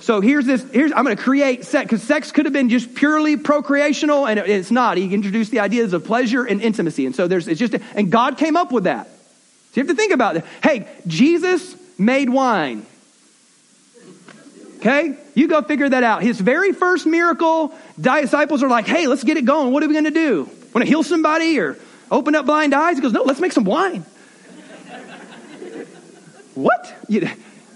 so 0.00 0.20
here's 0.20 0.46
this, 0.46 0.68
here's, 0.72 0.92
I'm 0.92 1.04
going 1.04 1.16
to 1.16 1.22
create 1.22 1.64
sex, 1.64 1.84
because 1.84 2.02
sex 2.02 2.32
could 2.32 2.46
have 2.46 2.54
been 2.54 2.70
just 2.70 2.94
purely 2.94 3.36
procreational, 3.36 4.28
and 4.28 4.38
it's 4.40 4.70
not. 4.70 4.96
He 4.96 5.12
introduced 5.12 5.50
the 5.50 5.60
ideas 5.60 5.92
of 5.92 6.04
pleasure 6.04 6.44
and 6.44 6.60
intimacy. 6.60 7.06
And 7.06 7.14
so 7.14 7.28
there's, 7.28 7.46
it's 7.46 7.60
just, 7.60 7.74
and 7.94 8.10
God 8.10 8.38
came 8.38 8.56
up 8.56 8.72
with 8.72 8.84
that. 8.84 9.06
So 9.06 9.80
you 9.80 9.86
have 9.86 9.88
to 9.88 9.94
think 9.94 10.12
about 10.12 10.36
it. 10.36 10.44
Hey, 10.62 10.88
Jesus 11.06 11.76
made 11.98 12.30
wine. 12.30 12.86
Okay? 14.78 15.16
You 15.34 15.46
go 15.46 15.60
figure 15.60 15.88
that 15.88 16.02
out. 16.02 16.22
His 16.22 16.40
very 16.40 16.72
first 16.72 17.06
miracle, 17.06 17.72
disciples 18.00 18.62
are 18.62 18.68
like, 18.68 18.86
hey, 18.86 19.06
let's 19.06 19.22
get 19.22 19.36
it 19.36 19.44
going. 19.44 19.70
What 19.72 19.82
are 19.82 19.86
we 19.86 19.92
going 19.92 20.04
to 20.04 20.10
do? 20.10 20.48
Want 20.74 20.84
to 20.84 20.86
heal 20.86 21.02
somebody 21.02 21.58
or 21.60 21.76
open 22.10 22.34
up 22.34 22.46
blind 22.46 22.74
eyes? 22.74 22.96
He 22.96 23.02
goes, 23.02 23.12
no, 23.12 23.22
let's 23.22 23.40
make 23.40 23.52
some 23.52 23.64
wine. 23.64 24.04
what? 26.54 26.94
You, 27.08 27.28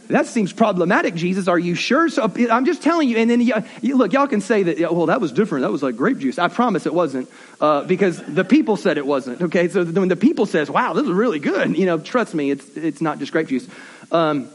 that 0.09 0.26
seems 0.26 0.53
problematic, 0.53 1.14
Jesus. 1.14 1.49
Are 1.49 1.59
you 1.59 1.75
sure? 1.75 2.09
So 2.09 2.31
I'm 2.50 2.67
just 2.67 2.83
telling 2.83 3.09
you. 3.09 3.17
And 3.17 3.31
then 3.31 3.41
you, 3.41 3.97
look, 3.97 4.12
y'all 4.12 4.26
can 4.26 4.41
say 4.41 4.62
that. 4.64 4.95
Well, 4.95 5.07
that 5.07 5.21
was 5.21 5.33
different. 5.33 5.62
That 5.62 5.73
was 5.73 5.83
like 5.83 5.97
grape 5.97 6.19
juice. 6.19 6.38
I 6.38 6.49
promise 6.49 6.85
it 6.87 6.93
wasn't, 6.93 7.31
uh, 7.61 7.85
because 7.85 8.23
the 8.23 8.45
people 8.45 8.76
said 8.76 8.99
it 8.99 9.07
wasn't. 9.07 9.41
Okay, 9.41 9.69
so 9.69 9.85
when 9.85 10.09
the 10.09 10.17
people 10.17 10.47
says, 10.47 10.71
"Wow, 10.71 10.93
this 10.93 11.05
is 11.05 11.11
really 11.11 11.38
good," 11.38 11.76
you 11.76 11.87
know, 11.87 11.99
trust 11.99 12.35
me, 12.35 12.50
it's 12.50 12.76
it's 12.76 13.00
not 13.00 13.19
just 13.19 13.33
grape 13.33 13.49
juice. 13.49 13.67
Um, 14.12 14.49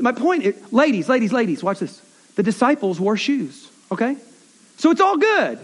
my 0.00 0.12
point, 0.12 0.44
is, 0.44 0.72
ladies, 0.72 1.08
ladies, 1.08 1.32
ladies, 1.32 1.62
watch 1.62 1.78
this. 1.78 2.02
The 2.34 2.42
disciples 2.42 2.98
wore 2.98 3.16
shoes. 3.16 3.70
Okay, 3.92 4.16
so 4.78 4.90
it's 4.90 5.00
all 5.00 5.16
good. 5.16 5.60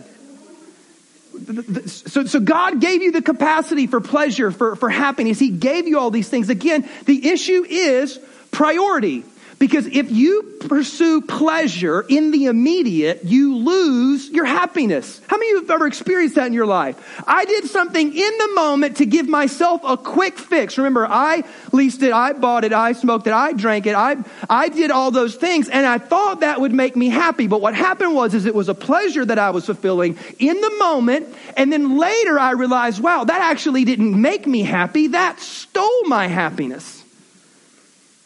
So, 1.87 2.25
so 2.25 2.41
God 2.41 2.81
gave 2.81 3.03
you 3.03 3.13
the 3.13 3.23
capacity 3.23 3.87
for 3.87 4.01
pleasure, 4.01 4.51
for, 4.51 4.77
for 4.77 4.89
happiness. 4.89 5.39
He 5.39 5.51
gave 5.51 5.89
you 5.89 5.99
all 5.99 6.11
these 6.11 6.29
things. 6.29 6.49
Again, 6.49 6.89
the 7.07 7.29
issue 7.29 7.65
is 7.69 8.19
priority. 8.51 9.25
Because 9.65 9.87
if 9.87 10.11
you 10.11 10.59
pursue 10.69 11.23
pleasure 11.23 12.03
in 12.07 12.33
the 12.33 12.45
immediate, 12.45 13.25
you 13.25 13.57
lose 13.57 14.29
your 14.29 14.45
happiness. 14.45 15.23
How 15.27 15.39
many 15.39 15.53
of 15.53 15.55
you 15.55 15.61
have 15.63 15.71
ever 15.71 15.87
experienced 15.87 16.35
that 16.35 16.47
in 16.49 16.53
your 16.53 16.67
life? 16.67 17.23
I 17.27 17.47
did 17.47 17.65
something 17.65 18.15
in 18.15 18.39
the 18.39 18.49
moment 18.57 18.99
to 18.99 19.07
give 19.07 19.27
myself 19.27 19.81
a 19.83 19.97
quick 19.97 20.39
fix. 20.39 20.77
Remember, 20.77 21.07
I 21.07 21.45
leased 21.73 22.03
it, 22.03 22.13
I 22.13 22.35
bought 22.35 22.65
it, 22.65 22.75
I 22.75 22.93
smoked 22.93 23.27
it, 23.27 23.33
I 23.33 23.55
drank 23.55 23.87
it, 23.87 23.95
I, 23.95 24.17
I 24.51 24.69
did 24.69 24.91
all 24.91 25.11
those 25.11 25.35
things, 25.35 25.71
and 25.71 25.87
I 25.87 25.97
thought 25.97 26.41
that 26.41 26.61
would 26.61 26.75
make 26.75 26.95
me 26.95 27.09
happy. 27.09 27.47
But 27.47 27.63
what 27.63 27.75
happened 27.75 28.15
was, 28.15 28.35
is 28.35 28.45
it 28.45 28.55
was 28.55 28.69
a 28.69 28.75
pleasure 28.75 29.25
that 29.25 29.39
I 29.39 29.49
was 29.49 29.65
fulfilling 29.65 30.19
in 30.39 30.61
the 30.61 30.77
moment, 30.79 31.35
and 31.57 31.73
then 31.73 31.97
later 31.97 32.39
I 32.39 32.51
realized, 32.51 33.03
wow, 33.03 33.25
that 33.25 33.41
actually 33.41 33.87
didn't 33.87 34.21
make 34.21 34.47
me 34.47 34.61
happy, 34.61 35.07
that 35.07 35.41
stole 35.41 36.05
my 36.05 36.27
happiness. 36.27 37.04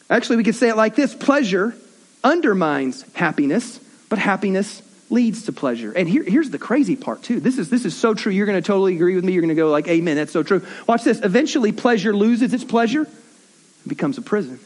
Actually, 0.09 0.37
we 0.37 0.43
could 0.43 0.55
say 0.55 0.69
it 0.69 0.75
like 0.75 0.95
this 0.95 1.13
pleasure 1.13 1.75
undermines 2.23 3.05
happiness, 3.13 3.79
but 4.09 4.17
happiness 4.19 4.81
leads 5.09 5.43
to 5.45 5.53
pleasure. 5.53 5.91
And 5.91 6.07
here, 6.07 6.23
here's 6.23 6.49
the 6.49 6.57
crazy 6.57 6.95
part, 6.95 7.23
too. 7.23 7.39
This 7.39 7.57
is, 7.57 7.69
this 7.69 7.85
is 7.85 7.95
so 7.95 8.13
true. 8.13 8.31
You're 8.31 8.45
going 8.45 8.61
to 8.61 8.65
totally 8.65 8.95
agree 8.95 9.15
with 9.15 9.23
me. 9.23 9.33
You're 9.33 9.41
going 9.41 9.49
to 9.49 9.55
go 9.55 9.69
like, 9.69 9.87
amen, 9.87 10.15
that's 10.15 10.31
so 10.31 10.43
true. 10.43 10.65
Watch 10.87 11.03
this. 11.03 11.19
Eventually, 11.21 11.71
pleasure 11.71 12.15
loses 12.15 12.53
its 12.53 12.63
pleasure 12.63 13.01
and 13.01 13.87
becomes 13.87 14.17
a 14.17 14.21
prison. 14.21 14.59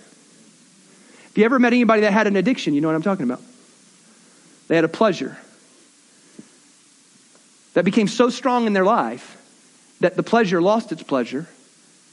If 1.29 1.37
you 1.37 1.45
ever 1.45 1.59
met 1.59 1.73
anybody 1.73 2.01
that 2.01 2.13
had 2.13 2.27
an 2.27 2.35
addiction, 2.35 2.73
you 2.73 2.81
know 2.81 2.87
what 2.87 2.95
I'm 2.95 3.01
talking 3.01 3.23
about. 3.23 3.41
They 4.67 4.75
had 4.75 4.85
a 4.85 4.89
pleasure 4.89 5.37
that 7.73 7.85
became 7.85 8.07
so 8.07 8.29
strong 8.29 8.67
in 8.67 8.73
their 8.73 8.85
life 8.85 9.37
that 9.99 10.15
the 10.15 10.23
pleasure 10.23 10.61
lost 10.61 10.91
its 10.91 11.03
pleasure 11.03 11.47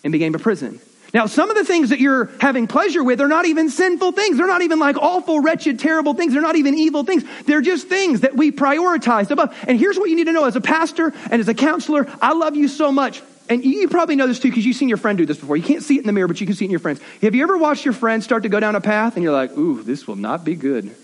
and 0.03 0.12
became 0.12 0.35
a 0.35 0.38
prison. 0.38 0.81
Now, 1.12 1.27
some 1.27 1.51
of 1.51 1.57
the 1.57 1.64
things 1.64 1.90
that 1.90 1.99
you're 1.99 2.31
having 2.40 2.66
pleasure 2.66 3.03
with 3.03 3.20
are 3.20 3.29
not 3.29 3.46
even 3.46 3.68
sinful 3.68 4.12
things. 4.12 4.37
They're 4.37 4.46
not 4.46 4.62
even 4.62 4.79
like 4.79 4.96
awful, 4.96 5.40
wretched, 5.40 5.81
terrible 5.81 6.14
things. 6.14 6.33
They're 6.33 6.42
not 6.42 6.57
even 6.57 6.75
evil 6.75 7.05
things. 7.05 7.25
They're 7.46 7.61
just 7.61 7.88
things 7.88 8.20
that 8.20 8.37
we 8.37 8.53
prioritize 8.53 9.31
above. 9.31 9.57
And 9.66 9.79
here's 9.79 9.99
what 9.99 10.09
you 10.09 10.16
need 10.16 10.27
to 10.27 10.33
know 10.33 10.44
as 10.44 10.57
a 10.57 10.61
pastor 10.61 11.12
and 11.31 11.40
as 11.40 11.49
a 11.49 11.55
counselor. 11.55 12.07
I 12.23 12.33
love 12.33 12.55
you 12.57 12.68
so 12.68 12.92
much. 12.92 13.23
And 13.49 13.64
you 13.64 13.88
probably 13.88 14.14
know 14.14 14.29
this 14.29 14.38
too 14.38 14.49
because 14.49 14.64
you've 14.64 14.77
seen 14.77 14.88
your 14.88 14.99
friend 14.99 15.18
do 15.18 15.27
this 15.27 15.38
before. 15.38 15.57
You 15.57 15.64
can't 15.64 15.83
see 15.83 15.96
it 15.96 16.01
in 16.03 16.07
the 16.07 16.12
mirror, 16.12 16.29
but 16.29 16.40
you 16.40 16.46
can 16.46 16.55
see 16.55 16.64
it 16.64 16.68
in 16.68 16.70
your 16.70 16.79
friends. 16.79 17.01
Have 17.23 17.35
you 17.35 17.42
ever 17.42 17.59
watched 17.59 17.85
your 17.85 17.94
friend 17.94 18.23
start 18.23 18.44
to 18.44 18.49
go 18.49 18.61
down 18.61 18.77
a 18.77 18.81
path 18.81 19.16
and 19.16 19.25
you're 19.25 19.33
like, 19.33 19.51
ooh, 19.59 19.83
this 19.83 20.07
will 20.07 20.14
not 20.14 20.44
be 20.44 20.55
good? 20.55 20.94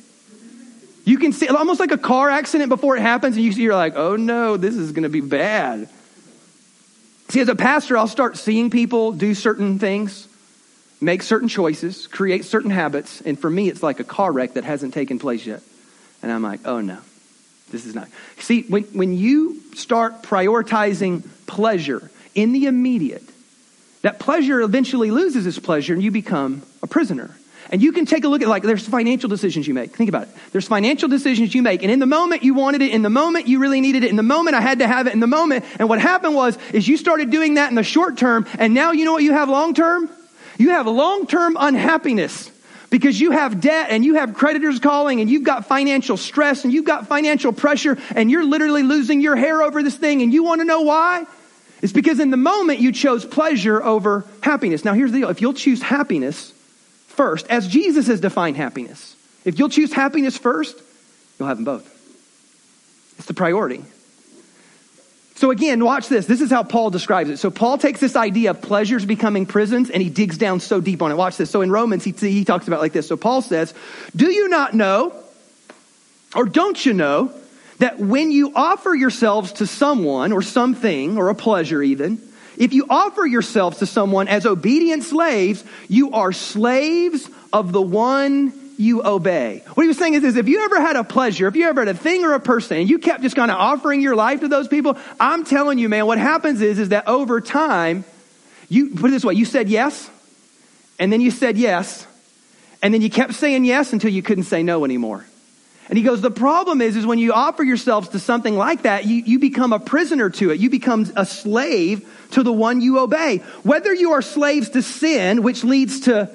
You 1.04 1.18
can 1.18 1.32
see 1.32 1.48
almost 1.48 1.80
like 1.80 1.90
a 1.90 1.98
car 1.98 2.30
accident 2.30 2.68
before 2.68 2.96
it 2.96 3.00
happens, 3.00 3.36
and 3.36 3.44
you, 3.44 3.52
you're 3.52 3.74
like, 3.74 3.94
oh 3.96 4.16
no, 4.16 4.56
this 4.56 4.74
is 4.76 4.90
going 4.90 5.04
to 5.04 5.08
be 5.08 5.20
bad. 5.20 5.88
See, 7.28 7.40
as 7.40 7.48
a 7.48 7.56
pastor, 7.56 7.96
I'll 7.96 8.06
start 8.06 8.36
seeing 8.36 8.70
people 8.70 9.12
do 9.12 9.34
certain 9.34 9.78
things, 9.78 10.28
make 11.00 11.22
certain 11.22 11.48
choices, 11.48 12.06
create 12.06 12.44
certain 12.44 12.70
habits, 12.70 13.20
and 13.20 13.38
for 13.38 13.50
me, 13.50 13.68
it's 13.68 13.82
like 13.82 14.00
a 14.00 14.04
car 14.04 14.30
wreck 14.30 14.54
that 14.54 14.64
hasn't 14.64 14.94
taken 14.94 15.18
place 15.18 15.44
yet. 15.44 15.62
And 16.22 16.30
I'm 16.30 16.42
like, 16.42 16.60
oh 16.64 16.80
no, 16.80 16.98
this 17.70 17.84
is 17.84 17.94
not. 17.94 18.08
See, 18.38 18.62
when, 18.62 18.84
when 18.84 19.12
you 19.12 19.60
start 19.74 20.22
prioritizing 20.22 21.26
pleasure 21.46 22.10
in 22.34 22.52
the 22.52 22.66
immediate, 22.66 23.24
that 24.02 24.20
pleasure 24.20 24.60
eventually 24.60 25.10
loses 25.10 25.46
its 25.46 25.58
pleasure 25.58 25.92
and 25.92 26.02
you 26.02 26.10
become 26.10 26.62
a 26.82 26.86
prisoner. 26.86 27.36
And 27.70 27.82
you 27.82 27.92
can 27.92 28.06
take 28.06 28.24
a 28.24 28.28
look 28.28 28.42
at 28.42 28.48
like 28.48 28.62
there's 28.62 28.86
financial 28.86 29.28
decisions 29.28 29.66
you 29.66 29.74
make. 29.74 29.94
Think 29.94 30.08
about 30.08 30.24
it. 30.24 30.28
There's 30.52 30.68
financial 30.68 31.08
decisions 31.08 31.54
you 31.54 31.62
make. 31.62 31.82
And 31.82 31.90
in 31.90 31.98
the 31.98 32.06
moment 32.06 32.42
you 32.42 32.54
wanted 32.54 32.82
it, 32.82 32.92
in 32.92 33.02
the 33.02 33.10
moment 33.10 33.48
you 33.48 33.58
really 33.58 33.80
needed 33.80 34.04
it, 34.04 34.10
in 34.10 34.16
the 34.16 34.22
moment 34.22 34.56
I 34.56 34.60
had 34.60 34.78
to 34.78 34.86
have 34.86 35.06
it 35.06 35.12
in 35.12 35.20
the 35.20 35.26
moment. 35.26 35.64
And 35.78 35.88
what 35.88 36.00
happened 36.00 36.34
was 36.34 36.56
is 36.72 36.86
you 36.86 36.96
started 36.96 37.30
doing 37.30 37.54
that 37.54 37.70
in 37.70 37.74
the 37.74 37.82
short 37.82 38.16
term 38.16 38.46
and 38.58 38.74
now 38.74 38.92
you 38.92 39.04
know 39.04 39.12
what 39.12 39.22
you 39.22 39.32
have 39.32 39.48
long 39.48 39.74
term? 39.74 40.08
You 40.58 40.70
have 40.70 40.86
long 40.86 41.26
term 41.26 41.56
unhappiness 41.58 42.50
because 42.88 43.20
you 43.20 43.32
have 43.32 43.60
debt 43.60 43.88
and 43.90 44.04
you 44.04 44.14
have 44.14 44.34
creditors 44.34 44.78
calling 44.78 45.20
and 45.20 45.28
you've 45.28 45.42
got 45.42 45.66
financial 45.66 46.16
stress 46.16 46.64
and 46.64 46.72
you've 46.72 46.84
got 46.84 47.08
financial 47.08 47.52
pressure 47.52 47.98
and 48.14 48.30
you're 48.30 48.44
literally 48.44 48.84
losing 48.84 49.20
your 49.20 49.36
hair 49.36 49.62
over 49.62 49.82
this 49.82 49.96
thing 49.96 50.22
and 50.22 50.32
you 50.32 50.44
want 50.44 50.60
to 50.60 50.64
know 50.64 50.82
why? 50.82 51.26
It's 51.82 51.92
because 51.92 52.20
in 52.20 52.30
the 52.30 52.36
moment 52.36 52.78
you 52.78 52.92
chose 52.92 53.24
pleasure 53.24 53.82
over 53.82 54.24
happiness. 54.40 54.84
Now 54.84 54.94
here's 54.94 55.12
the 55.12 55.18
deal. 55.18 55.30
If 55.30 55.40
you'll 55.40 55.52
choose 55.52 55.82
happiness 55.82 56.52
first, 57.16 57.46
as 57.48 57.66
Jesus 57.68 58.06
has 58.06 58.20
defined 58.20 58.56
happiness, 58.56 59.16
if 59.44 59.58
you'll 59.58 59.68
choose 59.68 59.92
happiness 59.92 60.36
first, 60.36 60.76
you'll 61.38 61.48
have 61.48 61.58
them 61.58 61.64
both. 61.64 61.92
It's 63.18 63.26
the 63.26 63.34
priority. 63.34 63.84
So 65.36 65.50
again, 65.50 65.84
watch 65.84 66.08
this. 66.08 66.24
This 66.26 66.40
is 66.40 66.50
how 66.50 66.62
Paul 66.62 66.88
describes 66.88 67.28
it. 67.28 67.36
So 67.36 67.50
Paul 67.50 67.76
takes 67.76 68.00
this 68.00 68.16
idea 68.16 68.50
of 68.50 68.62
pleasures 68.62 69.04
becoming 69.04 69.44
prisons 69.44 69.90
and 69.90 70.02
he 70.02 70.08
digs 70.08 70.38
down 70.38 70.60
so 70.60 70.80
deep 70.80 71.02
on 71.02 71.12
it. 71.12 71.16
Watch 71.16 71.36
this. 71.36 71.50
So 71.50 71.60
in 71.60 71.70
Romans, 71.70 72.04
he, 72.04 72.12
he 72.12 72.44
talks 72.44 72.66
about 72.68 72.80
like 72.80 72.94
this. 72.94 73.06
So 73.06 73.18
Paul 73.18 73.42
says, 73.42 73.74
do 74.14 74.30
you 74.30 74.48
not 74.48 74.72
know, 74.72 75.12
or 76.34 76.46
don't 76.46 76.84
you 76.84 76.94
know, 76.94 77.32
that 77.80 77.98
when 77.98 78.30
you 78.32 78.52
offer 78.54 78.94
yourselves 78.94 79.52
to 79.52 79.66
someone 79.66 80.32
or 80.32 80.40
something 80.40 81.18
or 81.18 81.28
a 81.28 81.34
pleasure 81.34 81.82
even, 81.82 82.18
if 82.58 82.72
you 82.72 82.86
offer 82.88 83.26
yourselves 83.26 83.78
to 83.78 83.86
someone 83.86 84.28
as 84.28 84.46
obedient 84.46 85.04
slaves, 85.04 85.64
you 85.88 86.12
are 86.12 86.32
slaves 86.32 87.28
of 87.52 87.72
the 87.72 87.82
one 87.82 88.52
you 88.78 89.04
obey. 89.04 89.62
What 89.74 89.84
he 89.84 89.88
was 89.88 89.98
saying 89.98 90.14
is, 90.14 90.24
is 90.24 90.36
if 90.36 90.48
you 90.48 90.64
ever 90.64 90.80
had 90.80 90.96
a 90.96 91.04
pleasure, 91.04 91.48
if 91.48 91.56
you 91.56 91.66
ever 91.66 91.82
had 91.82 91.88
a 91.94 91.98
thing 91.98 92.24
or 92.24 92.34
a 92.34 92.40
person, 92.40 92.78
and 92.78 92.90
you 92.90 92.98
kept 92.98 93.22
just 93.22 93.36
kind 93.36 93.50
of 93.50 93.56
offering 93.56 94.00
your 94.00 94.14
life 94.14 94.40
to 94.40 94.48
those 94.48 94.68
people, 94.68 94.98
I'm 95.18 95.44
telling 95.44 95.78
you, 95.78 95.88
man, 95.88 96.06
what 96.06 96.18
happens 96.18 96.60
is, 96.60 96.78
is 96.78 96.90
that 96.90 97.08
over 97.08 97.40
time, 97.40 98.04
you 98.68 98.90
put 98.90 99.08
it 99.08 99.12
this 99.12 99.24
way, 99.24 99.34
you 99.34 99.44
said 99.44 99.68
yes, 99.68 100.10
and 100.98 101.12
then 101.12 101.20
you 101.20 101.30
said 101.30 101.56
yes, 101.56 102.06
and 102.82 102.92
then 102.92 103.00
you 103.00 103.10
kept 103.10 103.34
saying 103.34 103.64
yes 103.64 103.92
until 103.92 104.10
you 104.10 104.22
couldn't 104.22 104.44
say 104.44 104.62
no 104.62 104.84
anymore. 104.84 105.24
And 105.88 105.96
he 105.96 106.02
goes, 106.02 106.20
the 106.20 106.30
problem 106.30 106.80
is, 106.80 106.96
is 106.96 107.06
when 107.06 107.18
you 107.18 107.32
offer 107.32 107.62
yourselves 107.62 108.08
to 108.10 108.18
something 108.18 108.56
like 108.56 108.82
that, 108.82 109.04
you, 109.04 109.22
you 109.24 109.38
become 109.38 109.72
a 109.72 109.78
prisoner 109.78 110.30
to 110.30 110.50
it. 110.50 110.58
You 110.58 110.68
become 110.68 111.06
a 111.14 111.24
slave 111.24 112.08
to 112.32 112.42
the 112.42 112.52
one 112.52 112.80
you 112.80 112.98
obey. 112.98 113.38
Whether 113.62 113.94
you 113.94 114.12
are 114.12 114.22
slaves 114.22 114.70
to 114.70 114.82
sin, 114.82 115.42
which 115.42 115.62
leads 115.62 116.00
to 116.00 116.30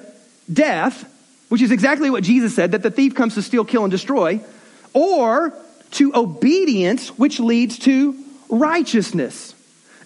death, 0.50 1.08
which 1.50 1.60
is 1.60 1.70
exactly 1.70 2.08
what 2.08 2.24
Jesus 2.24 2.54
said, 2.54 2.72
that 2.72 2.82
the 2.82 2.90
thief 2.90 3.14
comes 3.14 3.34
to 3.34 3.42
steal, 3.42 3.64
kill, 3.64 3.84
and 3.84 3.90
destroy, 3.90 4.40
or 4.94 5.52
to 5.92 6.14
obedience, 6.14 7.10
which 7.18 7.38
leads 7.38 7.78
to 7.80 8.16
righteousness. 8.48 9.54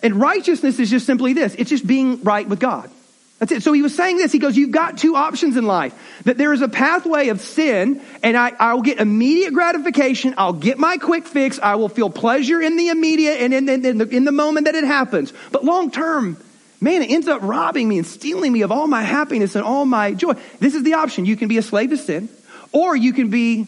And 0.02 0.16
righteousness 0.16 0.80
is 0.80 0.90
just 0.90 1.06
simply 1.06 1.32
this. 1.32 1.54
It's 1.54 1.70
just 1.70 1.86
being 1.86 2.22
right 2.24 2.48
with 2.48 2.58
God. 2.58 2.90
That's 3.38 3.52
it. 3.52 3.62
So 3.62 3.72
he 3.72 3.82
was 3.82 3.94
saying 3.94 4.16
this. 4.16 4.32
He 4.32 4.38
goes, 4.38 4.56
You've 4.56 4.70
got 4.70 4.96
two 4.96 5.14
options 5.14 5.56
in 5.56 5.66
life. 5.66 5.94
That 6.24 6.38
there 6.38 6.54
is 6.54 6.62
a 6.62 6.68
pathway 6.68 7.28
of 7.28 7.40
sin, 7.40 8.00
and 8.22 8.36
I, 8.36 8.52
I 8.58 8.74
will 8.74 8.82
get 8.82 8.98
immediate 8.98 9.52
gratification. 9.52 10.34
I'll 10.38 10.54
get 10.54 10.78
my 10.78 10.96
quick 10.96 11.26
fix. 11.26 11.58
I 11.58 11.74
will 11.74 11.90
feel 11.90 12.08
pleasure 12.08 12.62
in 12.62 12.76
the 12.76 12.88
immediate 12.88 13.40
and 13.40 13.52
in, 13.52 13.68
in, 13.68 13.84
in, 13.84 13.98
the, 13.98 14.08
in 14.08 14.24
the 14.24 14.32
moment 14.32 14.66
that 14.66 14.74
it 14.74 14.84
happens. 14.84 15.34
But 15.52 15.64
long 15.64 15.90
term, 15.90 16.38
man, 16.80 17.02
it 17.02 17.10
ends 17.10 17.28
up 17.28 17.42
robbing 17.42 17.88
me 17.88 17.98
and 17.98 18.06
stealing 18.06 18.52
me 18.52 18.62
of 18.62 18.72
all 18.72 18.86
my 18.86 19.02
happiness 19.02 19.54
and 19.54 19.64
all 19.64 19.84
my 19.84 20.14
joy. 20.14 20.32
This 20.58 20.74
is 20.74 20.82
the 20.82 20.94
option. 20.94 21.26
You 21.26 21.36
can 21.36 21.48
be 21.48 21.58
a 21.58 21.62
slave 21.62 21.90
to 21.90 21.98
sin, 21.98 22.30
or 22.72 22.96
you 22.96 23.12
can 23.12 23.28
be 23.28 23.66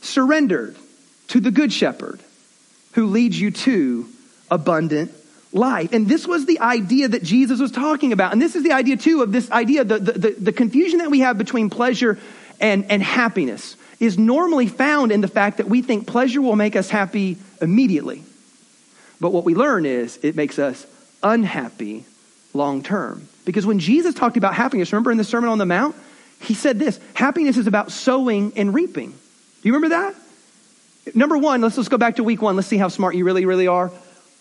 surrendered 0.00 0.76
to 1.28 1.38
the 1.38 1.52
good 1.52 1.72
shepherd 1.72 2.20
who 2.94 3.06
leads 3.06 3.40
you 3.40 3.52
to 3.52 4.08
abundant 4.50 5.12
life. 5.56 5.92
And 5.92 6.08
this 6.08 6.26
was 6.26 6.46
the 6.46 6.60
idea 6.60 7.08
that 7.08 7.22
Jesus 7.22 7.60
was 7.60 7.72
talking 7.72 8.12
about. 8.12 8.32
And 8.32 8.40
this 8.40 8.54
is 8.54 8.62
the 8.62 8.72
idea, 8.72 8.96
too, 8.96 9.22
of 9.22 9.32
this 9.32 9.50
idea 9.50 9.84
the, 9.84 9.98
the, 9.98 10.30
the, 10.38 10.52
confusion 10.52 10.98
that 10.98 11.10
we 11.10 11.20
have 11.20 11.38
between 11.38 11.70
pleasure 11.70 12.18
and, 12.60 12.90
and 12.90 13.02
happiness 13.02 13.76
is 13.98 14.18
normally 14.18 14.66
found 14.66 15.12
in 15.12 15.20
the 15.20 15.28
fact 15.28 15.56
that 15.56 15.68
we 15.68 15.82
think 15.82 16.06
pleasure 16.06 16.42
will 16.42 16.56
make 16.56 16.76
us 16.76 16.90
happy 16.90 17.38
immediately. 17.60 18.22
But 19.20 19.32
what 19.32 19.44
we 19.44 19.54
learn 19.54 19.86
is 19.86 20.18
it 20.22 20.36
makes 20.36 20.58
us 20.58 20.86
unhappy 21.22 22.04
long 22.52 22.82
term. 22.82 23.28
Because 23.44 23.64
when 23.64 23.78
Jesus 23.78 24.14
talked 24.14 24.36
about 24.36 24.54
happiness, 24.54 24.92
remember 24.92 25.10
in 25.10 25.18
the 25.18 25.24
Sermon 25.24 25.48
on 25.48 25.58
the 25.58 25.66
Mount, 25.66 25.96
he 26.40 26.54
said 26.54 26.78
this 26.78 27.00
happiness 27.14 27.56
is 27.56 27.66
about 27.66 27.90
sowing 27.90 28.52
and 28.56 28.74
reaping. 28.74 29.10
Do 29.10 29.68
you 29.68 29.74
remember 29.74 29.96
that? 29.96 30.14
Number 31.14 31.38
one, 31.38 31.60
let's, 31.60 31.76
let's 31.76 31.88
go 31.88 31.98
back 31.98 32.16
to 32.16 32.24
week 32.24 32.42
one. 32.42 32.56
Let's 32.56 32.68
see 32.68 32.76
how 32.76 32.88
smart 32.88 33.14
you 33.14 33.24
really, 33.24 33.44
really 33.44 33.68
are. 33.68 33.90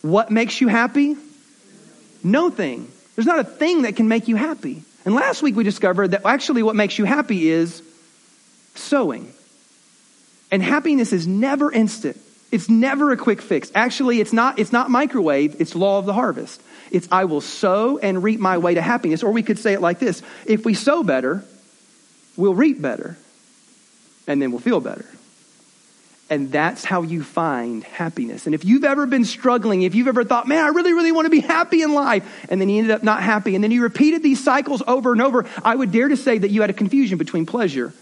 What 0.01 0.31
makes 0.31 0.61
you 0.61 0.67
happy? 0.67 1.15
No 2.23 2.49
thing. 2.49 2.91
There's 3.15 3.27
not 3.27 3.39
a 3.39 3.43
thing 3.43 3.83
that 3.83 3.95
can 3.95 4.07
make 4.07 4.27
you 4.27 4.35
happy. 4.35 4.83
And 5.05 5.13
last 5.13 5.41
week 5.41 5.55
we 5.55 5.63
discovered 5.63 6.11
that 6.11 6.25
actually 6.25 6.63
what 6.63 6.75
makes 6.75 6.97
you 6.97 7.05
happy 7.05 7.49
is 7.49 7.81
sowing. 8.73 9.31
And 10.51 10.61
happiness 10.61 11.13
is 11.13 11.27
never 11.27 11.71
instant. 11.71 12.17
It's 12.51 12.69
never 12.69 13.11
a 13.11 13.17
quick 13.17 13.41
fix. 13.41 13.71
Actually, 13.75 14.21
it's 14.21 14.31
not, 14.31 14.59
it's 14.59 14.71
not 14.71 14.89
microwave, 14.89 15.59
it's 15.59 15.75
law 15.75 15.99
of 15.99 16.05
the 16.05 16.13
harvest. 16.13 16.61
It's 16.91 17.07
I 17.11 17.25
will 17.25 17.41
sow 17.41 17.97
and 17.97 18.23
reap 18.23 18.39
my 18.39 18.57
way 18.57 18.75
to 18.75 18.81
happiness. 18.81 19.23
Or 19.23 19.31
we 19.31 19.43
could 19.43 19.59
say 19.59 19.73
it 19.73 19.81
like 19.81 19.99
this 19.99 20.21
if 20.45 20.65
we 20.65 20.73
sow 20.73 21.03
better, 21.03 21.43
we'll 22.37 22.53
reap 22.53 22.81
better, 22.81 23.17
and 24.27 24.41
then 24.41 24.51
we'll 24.51 24.61
feel 24.61 24.79
better. 24.79 25.05
And 26.29 26.51
that's 26.51 26.83
how 26.83 27.03
you 27.03 27.23
find 27.23 27.83
happiness. 27.83 28.47
And 28.47 28.55
if 28.55 28.65
you've 28.65 28.83
ever 28.83 29.05
been 29.05 29.25
struggling, 29.25 29.83
if 29.83 29.93
you've 29.93 30.07
ever 30.07 30.23
thought, 30.23 30.47
man, 30.47 30.63
I 30.63 30.69
really, 30.69 30.93
really 30.93 31.11
want 31.11 31.27
to 31.27 31.29
be 31.29 31.39
happy 31.39 31.83
in 31.83 31.93
life, 31.93 32.47
and 32.49 32.59
then 32.59 32.67
you 32.67 32.79
ended 32.79 32.91
up 32.91 33.03
not 33.03 33.21
happy, 33.21 33.53
and 33.53 33.63
then 33.63 33.71
you 33.71 33.83
repeated 33.83 34.23
these 34.23 34.43
cycles 34.43 34.81
over 34.87 35.11
and 35.11 35.21
over, 35.21 35.45
I 35.63 35.75
would 35.75 35.91
dare 35.91 36.07
to 36.07 36.17
say 36.17 36.37
that 36.37 36.49
you 36.49 36.61
had 36.61 36.71
a 36.71 36.73
confusion 36.73 37.17
between 37.17 37.45
pleasure 37.45 37.93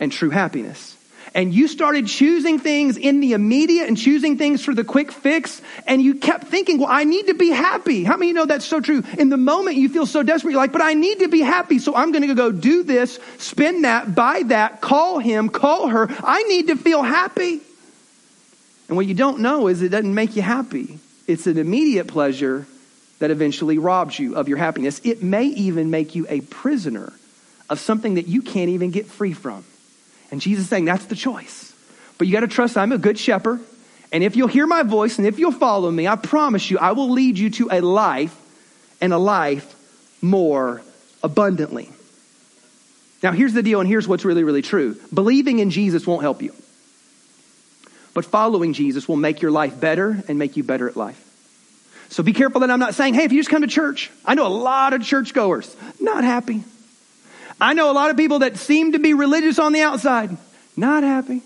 and 0.00 0.10
true 0.10 0.30
happiness 0.30 0.97
and 1.34 1.52
you 1.52 1.68
started 1.68 2.06
choosing 2.06 2.58
things 2.58 2.96
in 2.96 3.20
the 3.20 3.32
immediate 3.32 3.88
and 3.88 3.96
choosing 3.96 4.38
things 4.38 4.64
for 4.64 4.74
the 4.74 4.84
quick 4.84 5.12
fix, 5.12 5.60
and 5.86 6.02
you 6.02 6.14
kept 6.14 6.44
thinking, 6.44 6.78
well, 6.78 6.88
I 6.90 7.04
need 7.04 7.26
to 7.26 7.34
be 7.34 7.50
happy. 7.50 8.04
How 8.04 8.16
many 8.16 8.32
know 8.32 8.46
that's 8.46 8.64
so 8.64 8.80
true? 8.80 9.02
In 9.18 9.28
the 9.28 9.36
moment 9.36 9.76
you 9.76 9.88
feel 9.88 10.06
so 10.06 10.22
desperate, 10.22 10.52
you're 10.52 10.60
like, 10.60 10.72
but 10.72 10.82
I 10.82 10.94
need 10.94 11.20
to 11.20 11.28
be 11.28 11.40
happy, 11.40 11.78
so 11.78 11.94
I'm 11.94 12.12
going 12.12 12.26
to 12.26 12.34
go 12.34 12.52
do 12.52 12.82
this, 12.82 13.18
spend 13.38 13.84
that, 13.84 14.14
buy 14.14 14.42
that, 14.46 14.80
call 14.80 15.18
him, 15.18 15.48
call 15.48 15.88
her. 15.88 16.08
I 16.22 16.42
need 16.44 16.68
to 16.68 16.76
feel 16.76 17.02
happy. 17.02 17.60
And 18.88 18.96
what 18.96 19.06
you 19.06 19.14
don't 19.14 19.40
know 19.40 19.68
is 19.68 19.82
it 19.82 19.90
doesn't 19.90 20.14
make 20.14 20.34
you 20.34 20.42
happy. 20.42 20.98
It's 21.26 21.46
an 21.46 21.58
immediate 21.58 22.08
pleasure 22.08 22.66
that 23.18 23.30
eventually 23.30 23.78
robs 23.78 24.18
you 24.18 24.36
of 24.36 24.48
your 24.48 24.58
happiness. 24.58 25.00
It 25.04 25.22
may 25.22 25.44
even 25.44 25.90
make 25.90 26.14
you 26.14 26.26
a 26.28 26.40
prisoner 26.40 27.12
of 27.68 27.80
something 27.80 28.14
that 28.14 28.28
you 28.28 28.40
can't 28.40 28.70
even 28.70 28.90
get 28.90 29.06
free 29.06 29.32
from. 29.34 29.64
And 30.30 30.40
Jesus 30.40 30.68
saying 30.68 30.84
that's 30.84 31.06
the 31.06 31.16
choice. 31.16 31.72
But 32.18 32.26
you 32.26 32.32
got 32.32 32.40
to 32.40 32.48
trust 32.48 32.76
I'm 32.76 32.92
a 32.92 32.98
good 32.98 33.18
shepherd. 33.18 33.60
And 34.12 34.24
if 34.24 34.36
you'll 34.36 34.48
hear 34.48 34.66
my 34.66 34.82
voice 34.82 35.18
and 35.18 35.26
if 35.26 35.38
you'll 35.38 35.52
follow 35.52 35.90
me, 35.90 36.08
I 36.08 36.16
promise 36.16 36.70
you, 36.70 36.78
I 36.78 36.92
will 36.92 37.10
lead 37.10 37.38
you 37.38 37.50
to 37.50 37.68
a 37.70 37.80
life 37.80 38.34
and 39.00 39.12
a 39.12 39.18
life 39.18 39.74
more 40.22 40.82
abundantly. 41.22 41.90
Now, 43.22 43.32
here's 43.32 43.52
the 43.52 43.62
deal, 43.62 43.80
and 43.80 43.88
here's 43.88 44.06
what's 44.06 44.24
really, 44.24 44.44
really 44.44 44.62
true 44.62 44.98
believing 45.12 45.58
in 45.58 45.70
Jesus 45.70 46.06
won't 46.06 46.22
help 46.22 46.40
you, 46.40 46.54
but 48.14 48.24
following 48.24 48.72
Jesus 48.72 49.08
will 49.08 49.16
make 49.16 49.42
your 49.42 49.50
life 49.50 49.78
better 49.78 50.22
and 50.28 50.38
make 50.38 50.56
you 50.56 50.62
better 50.62 50.88
at 50.88 50.96
life. 50.96 51.24
So 52.10 52.22
be 52.22 52.32
careful 52.32 52.60
that 52.60 52.70
I'm 52.70 52.78
not 52.78 52.94
saying, 52.94 53.14
hey, 53.14 53.24
if 53.24 53.32
you 53.32 53.40
just 53.40 53.50
come 53.50 53.62
to 53.62 53.68
church, 53.68 54.10
I 54.24 54.34
know 54.34 54.46
a 54.46 54.48
lot 54.48 54.94
of 54.94 55.02
churchgoers 55.02 55.74
not 56.00 56.24
happy. 56.24 56.62
I 57.60 57.74
know 57.74 57.90
a 57.90 57.92
lot 57.92 58.10
of 58.10 58.16
people 58.16 58.40
that 58.40 58.56
seem 58.56 58.92
to 58.92 58.98
be 58.98 59.14
religious 59.14 59.58
on 59.58 59.72
the 59.72 59.82
outside, 59.82 60.36
not 60.76 61.02
happy. 61.02 61.42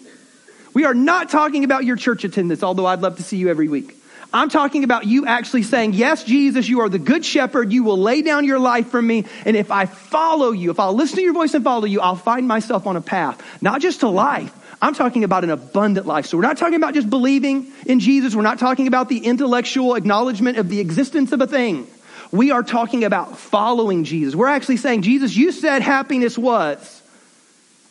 We 0.74 0.84
are 0.84 0.94
not 0.94 1.30
talking 1.30 1.64
about 1.64 1.84
your 1.84 1.96
church 1.96 2.24
attendance, 2.24 2.62
although 2.62 2.86
I'd 2.86 3.00
love 3.00 3.16
to 3.16 3.22
see 3.22 3.36
you 3.36 3.48
every 3.48 3.68
week. 3.68 3.96
I'm 4.34 4.48
talking 4.48 4.82
about 4.84 5.06
you 5.06 5.26
actually 5.26 5.62
saying, 5.62 5.92
Yes, 5.92 6.24
Jesus, 6.24 6.66
you 6.66 6.80
are 6.80 6.88
the 6.88 6.98
good 6.98 7.24
shepherd. 7.24 7.70
You 7.70 7.84
will 7.84 7.98
lay 7.98 8.22
down 8.22 8.46
your 8.46 8.58
life 8.58 8.88
for 8.88 9.00
me. 9.00 9.26
And 9.44 9.56
if 9.56 9.70
I 9.70 9.84
follow 9.84 10.52
you, 10.52 10.70
if 10.70 10.80
I'll 10.80 10.94
listen 10.94 11.16
to 11.16 11.22
your 11.22 11.34
voice 11.34 11.52
and 11.52 11.62
follow 11.62 11.84
you, 11.84 12.00
I'll 12.00 12.16
find 12.16 12.48
myself 12.48 12.86
on 12.86 12.96
a 12.96 13.02
path, 13.02 13.42
not 13.60 13.82
just 13.82 14.00
to 14.00 14.08
life. 14.08 14.54
I'm 14.80 14.94
talking 14.94 15.22
about 15.22 15.44
an 15.44 15.50
abundant 15.50 16.06
life. 16.06 16.26
So 16.26 16.38
we're 16.38 16.42
not 16.42 16.56
talking 16.56 16.74
about 16.74 16.94
just 16.94 17.08
believing 17.08 17.70
in 17.86 18.00
Jesus. 18.00 18.34
We're 18.34 18.42
not 18.42 18.58
talking 18.58 18.88
about 18.88 19.08
the 19.08 19.18
intellectual 19.18 19.94
acknowledgement 19.94 20.56
of 20.58 20.68
the 20.68 20.80
existence 20.80 21.32
of 21.32 21.40
a 21.40 21.46
thing. 21.46 21.86
We 22.32 22.50
are 22.50 22.62
talking 22.62 23.04
about 23.04 23.36
following 23.36 24.04
Jesus. 24.04 24.34
We're 24.34 24.48
actually 24.48 24.78
saying, 24.78 25.02
Jesus, 25.02 25.36
you 25.36 25.52
said 25.52 25.82
happiness 25.82 26.38
was. 26.38 27.02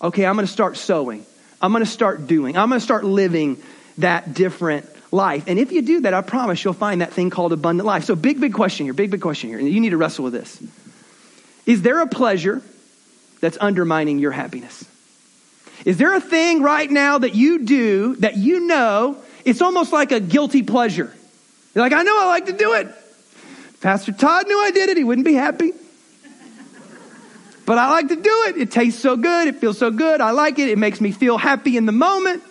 Okay, 0.01 0.25
I'm 0.25 0.35
going 0.35 0.47
to 0.47 0.51
start 0.51 0.77
sowing. 0.77 1.25
I'm 1.61 1.71
going 1.71 1.85
to 1.85 1.89
start 1.89 2.25
doing. 2.25 2.57
I'm 2.57 2.69
going 2.69 2.79
to 2.79 2.83
start 2.83 3.03
living 3.03 3.61
that 3.99 4.33
different 4.33 4.87
life. 5.11 5.43
And 5.45 5.59
if 5.59 5.71
you 5.71 5.83
do 5.83 6.01
that, 6.01 6.15
I 6.15 6.21
promise 6.21 6.63
you'll 6.63 6.73
find 6.73 7.01
that 7.01 7.13
thing 7.13 7.29
called 7.29 7.53
abundant 7.53 7.85
life. 7.85 8.03
So, 8.05 8.15
big, 8.15 8.41
big 8.41 8.53
question 8.53 8.87
here, 8.87 8.93
big, 8.93 9.11
big 9.11 9.21
question 9.21 9.49
here. 9.49 9.59
And 9.59 9.69
you 9.69 9.79
need 9.79 9.91
to 9.91 9.97
wrestle 9.97 10.23
with 10.23 10.33
this. 10.33 10.61
Is 11.67 11.83
there 11.83 12.01
a 12.01 12.07
pleasure 12.07 12.63
that's 13.41 13.59
undermining 13.61 14.17
your 14.17 14.31
happiness? 14.31 14.83
Is 15.85 15.97
there 15.97 16.15
a 16.15 16.21
thing 16.21 16.63
right 16.63 16.89
now 16.89 17.19
that 17.19 17.35
you 17.35 17.59
do 17.59 18.15
that 18.17 18.37
you 18.37 18.65
know 18.65 19.17
it's 19.45 19.61
almost 19.61 19.93
like 19.93 20.11
a 20.11 20.19
guilty 20.19 20.63
pleasure? 20.63 21.13
You're 21.75 21.85
like, 21.85 21.93
I 21.93 22.01
know 22.01 22.19
I 22.19 22.25
like 22.25 22.47
to 22.47 22.53
do 22.53 22.73
it. 22.73 22.87
Pastor 23.81 24.11
Todd 24.11 24.47
knew 24.47 24.59
I 24.59 24.71
did 24.71 24.89
it, 24.89 24.97
he 24.97 25.03
wouldn't 25.03 25.25
be 25.25 25.33
happy. 25.33 25.73
but 27.65 27.77
I 27.77 27.89
like 27.89 28.07
to 28.09 28.15
do 28.15 28.45
it. 28.47 28.57
It 28.57 28.71
tastes 28.71 29.01
so 29.01 29.17
good. 29.17 29.47
It 29.47 29.55
feels 29.57 29.77
so 29.77 29.89
good. 29.89 30.21
I 30.21 30.31
like 30.31 30.59
it. 30.59 30.69
It 30.69 30.77
makes 30.77 31.01
me 31.01 31.11
feel 31.11 31.37
happy 31.37 31.77
in 31.77 31.85
the 31.85 31.91
moment. 31.91 32.43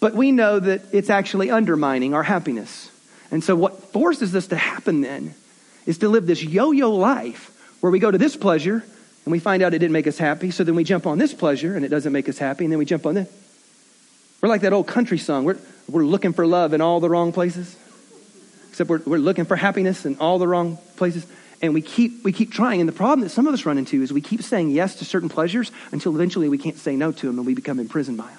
But 0.00 0.14
we 0.14 0.32
know 0.32 0.58
that 0.58 0.82
it's 0.92 1.10
actually 1.10 1.50
undermining 1.50 2.14
our 2.14 2.22
happiness. 2.22 2.90
And 3.30 3.44
so, 3.44 3.54
what 3.54 3.92
forces 3.92 4.32
this 4.32 4.48
to 4.48 4.56
happen 4.56 5.02
then 5.02 5.34
is 5.84 5.98
to 5.98 6.08
live 6.08 6.26
this 6.26 6.42
yo 6.42 6.72
yo 6.72 6.92
life 6.92 7.50
where 7.80 7.92
we 7.92 7.98
go 7.98 8.10
to 8.10 8.18
this 8.18 8.36
pleasure 8.36 8.82
and 9.24 9.32
we 9.32 9.38
find 9.38 9.62
out 9.62 9.74
it 9.74 9.78
didn't 9.78 9.92
make 9.92 10.06
us 10.06 10.18
happy. 10.18 10.50
So 10.50 10.64
then 10.64 10.74
we 10.74 10.84
jump 10.84 11.06
on 11.06 11.18
this 11.18 11.34
pleasure 11.34 11.76
and 11.76 11.84
it 11.84 11.88
doesn't 11.88 12.12
make 12.12 12.28
us 12.28 12.38
happy. 12.38 12.64
And 12.64 12.72
then 12.72 12.78
we 12.78 12.84
jump 12.84 13.06
on 13.06 13.14
this. 13.14 13.30
We're 14.40 14.48
like 14.48 14.62
that 14.62 14.72
old 14.72 14.86
country 14.86 15.18
song. 15.18 15.44
We're, 15.44 15.58
we're 15.88 16.04
looking 16.04 16.32
for 16.32 16.46
love 16.46 16.72
in 16.72 16.80
all 16.80 17.00
the 17.00 17.10
wrong 17.10 17.32
places. 17.32 17.76
Except 18.80 19.06
we're, 19.06 19.12
we're 19.12 19.22
looking 19.22 19.44
for 19.44 19.56
happiness 19.56 20.06
in 20.06 20.16
all 20.20 20.38
the 20.38 20.48
wrong 20.48 20.78
places. 20.96 21.26
And 21.60 21.74
we 21.74 21.82
keep, 21.82 22.24
we 22.24 22.32
keep 22.32 22.50
trying. 22.50 22.80
And 22.80 22.88
the 22.88 22.94
problem 22.94 23.20
that 23.20 23.28
some 23.28 23.46
of 23.46 23.52
us 23.52 23.66
run 23.66 23.76
into 23.76 24.00
is 24.00 24.10
we 24.10 24.22
keep 24.22 24.42
saying 24.42 24.70
yes 24.70 24.94
to 24.96 25.04
certain 25.04 25.28
pleasures 25.28 25.70
until 25.92 26.14
eventually 26.14 26.48
we 26.48 26.56
can't 26.56 26.78
say 26.78 26.96
no 26.96 27.12
to 27.12 27.26
them 27.26 27.36
and 27.36 27.46
we 27.46 27.52
become 27.52 27.78
imprisoned 27.78 28.16
by 28.16 28.28
them. 28.28 28.38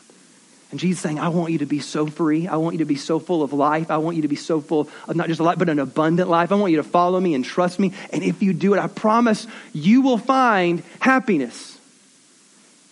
And 0.71 0.80
Jesus 0.80 0.99
saying, 0.99 1.19
I 1.19 1.27
want 1.27 1.51
you 1.51 1.60
to 1.60 1.67
be 1.67 1.80
so 1.80 2.08
free. 2.08 2.47
I 2.47 2.56
want 2.56 2.73
you 2.73 2.80
to 2.80 2.86
be 2.86 2.95
so 2.95 3.19
full 3.19 3.43
of 3.43 3.54
life. 3.54 3.91
I 3.91 3.97
want 3.97 4.15
you 4.15 4.23
to 4.23 4.27
be 4.27 4.36
so 4.36 4.62
full 4.62 4.89
of 5.08 5.15
not 5.15 5.27
just 5.27 5.39
a 5.39 5.43
life, 5.43 5.60
but 5.60 5.69
an 5.69 5.77
abundant 5.77 6.27
life. 6.27 6.51
I 6.51 6.56
want 6.56 6.71
you 6.71 6.77
to 6.77 6.84
follow 6.84 7.19
me 7.19 7.36
and 7.36 7.45
trust 7.45 7.77
me. 7.77 7.93
And 8.12 8.23
if 8.23 8.41
you 8.41 8.51
do 8.51 8.73
it, 8.73 8.80
I 8.80 8.88
promise 8.88 9.45
you 9.73 10.01
will 10.01 10.17
find 10.17 10.82
happiness. 10.99 11.77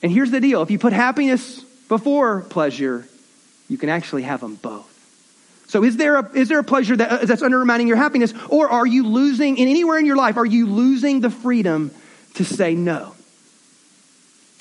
And 0.03 0.11
here's 0.11 0.29
the 0.29 0.39
deal 0.39 0.61
if 0.61 0.69
you 0.69 0.77
put 0.77 0.93
happiness 0.93 1.61
before 1.87 2.41
pleasure, 2.41 3.07
you 3.67 3.79
can 3.79 3.89
actually 3.89 4.21
have 4.21 4.41
them 4.41 4.53
both. 4.53 4.88
So 5.69 5.83
is 5.83 5.97
there 5.97 6.15
a, 6.15 6.31
is 6.33 6.49
there 6.49 6.57
a 6.57 6.63
pleasure 6.63 6.97
that, 6.97 7.11
uh, 7.11 7.25
that's 7.25 7.43
undermining 7.43 7.87
your 7.87 7.95
happiness? 7.95 8.33
Or 8.49 8.67
are 8.69 8.87
you 8.87 9.05
losing, 9.05 9.57
in 9.57 9.67
anywhere 9.67 9.99
in 9.99 10.07
your 10.07 10.15
life, 10.15 10.35
are 10.35 10.45
you 10.45 10.65
losing 10.65 11.21
the 11.21 11.29
freedom 11.29 11.91
to 12.33 12.43
say 12.43 12.73
no? 12.73 13.13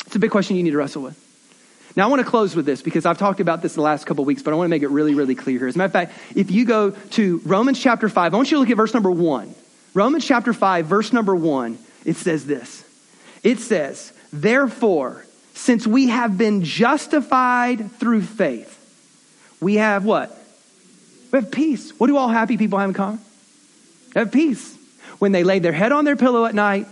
It's 0.04 0.14
a 0.14 0.18
big 0.18 0.30
question 0.30 0.56
you 0.56 0.62
need 0.62 0.72
to 0.72 0.76
wrestle 0.76 1.00
with. 1.00 1.16
Now, 1.96 2.04
I 2.04 2.10
want 2.10 2.20
to 2.20 2.28
close 2.28 2.54
with 2.54 2.66
this 2.66 2.82
because 2.82 3.06
I've 3.06 3.16
talked 3.16 3.40
about 3.40 3.62
this 3.62 3.74
the 3.74 3.80
last 3.80 4.04
couple 4.04 4.26
weeks, 4.26 4.42
but 4.42 4.52
I 4.52 4.56
want 4.56 4.66
to 4.66 4.68
make 4.68 4.82
it 4.82 4.90
really, 4.90 5.14
really 5.14 5.34
clear 5.34 5.58
here. 5.58 5.68
As 5.68 5.76
a 5.76 5.78
matter 5.78 5.86
of 5.86 5.92
fact, 5.92 6.12
if 6.36 6.50
you 6.50 6.66
go 6.66 6.90
to 6.90 7.40
Romans 7.46 7.80
chapter 7.80 8.10
5, 8.10 8.34
I 8.34 8.36
want 8.36 8.50
you 8.50 8.58
to 8.58 8.60
look 8.60 8.70
at 8.70 8.76
verse 8.76 8.92
number 8.92 9.10
1. 9.10 9.54
Romans 9.94 10.26
chapter 10.26 10.52
5, 10.52 10.84
verse 10.84 11.14
number 11.14 11.34
1, 11.34 11.78
it 12.04 12.16
says 12.16 12.44
this. 12.44 12.84
It 13.42 13.60
says, 13.60 14.12
Therefore, 14.30 15.24
since 15.54 15.86
we 15.86 16.08
have 16.08 16.36
been 16.36 16.64
justified 16.64 17.92
through 17.92 18.22
faith, 18.22 18.74
we 19.58 19.76
have 19.76 20.04
what? 20.04 20.37
We 21.30 21.40
have 21.40 21.50
peace. 21.50 21.90
What 21.98 22.06
do 22.06 22.16
all 22.16 22.28
happy 22.28 22.56
people 22.56 22.78
have 22.78 22.90
in 22.90 22.94
common? 22.94 23.20
They 24.14 24.20
have 24.20 24.32
peace. 24.32 24.76
When 25.18 25.32
they 25.32 25.44
lay 25.44 25.58
their 25.58 25.72
head 25.72 25.92
on 25.92 26.04
their 26.04 26.16
pillow 26.16 26.44
at 26.44 26.54
night, 26.54 26.86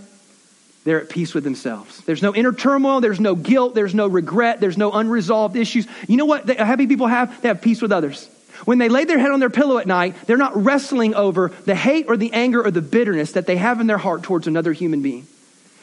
they're 0.85 1.01
at 1.01 1.09
peace 1.09 1.35
with 1.35 1.45
themselves. 1.45 2.01
There's 2.03 2.23
no 2.23 2.35
inner 2.35 2.53
turmoil, 2.53 3.01
there's 3.01 3.19
no 3.19 3.35
guilt, 3.35 3.75
there's 3.75 3.95
no 3.95 4.07
regret, 4.07 4.61
there's 4.61 4.79
no 4.79 4.93
unresolved 4.93 5.57
issues. 5.57 5.87
You 6.07 6.17
know 6.17 6.27
what 6.27 6.49
happy 6.49 6.87
people 6.87 7.09
have? 7.09 7.43
They 7.43 7.49
have 7.49 7.61
peace 7.61 7.83
with 7.83 7.93
others. 7.93 8.29
When 8.65 8.79
they 8.79 8.89
lay 8.89 9.05
their 9.05 9.19
head 9.19 9.33
on 9.33 9.41
their 9.41 9.51
pillow 9.51 9.79
at 9.79 9.87
night, 9.87 10.15
they're 10.27 10.37
not 10.37 10.57
wrestling 10.57 11.15
over 11.15 11.49
the 11.65 11.75
hate 11.75 12.07
or 12.09 12.17
the 12.17 12.33
anger 12.33 12.65
or 12.65 12.71
the 12.71 12.83
bitterness 12.83 13.33
that 13.33 13.47
they 13.47 13.57
have 13.57 13.81
in 13.81 13.87
their 13.87 13.99
heart 13.99 14.23
towards 14.23 14.47
another 14.47 14.73
human 14.73 15.03
being. 15.03 15.27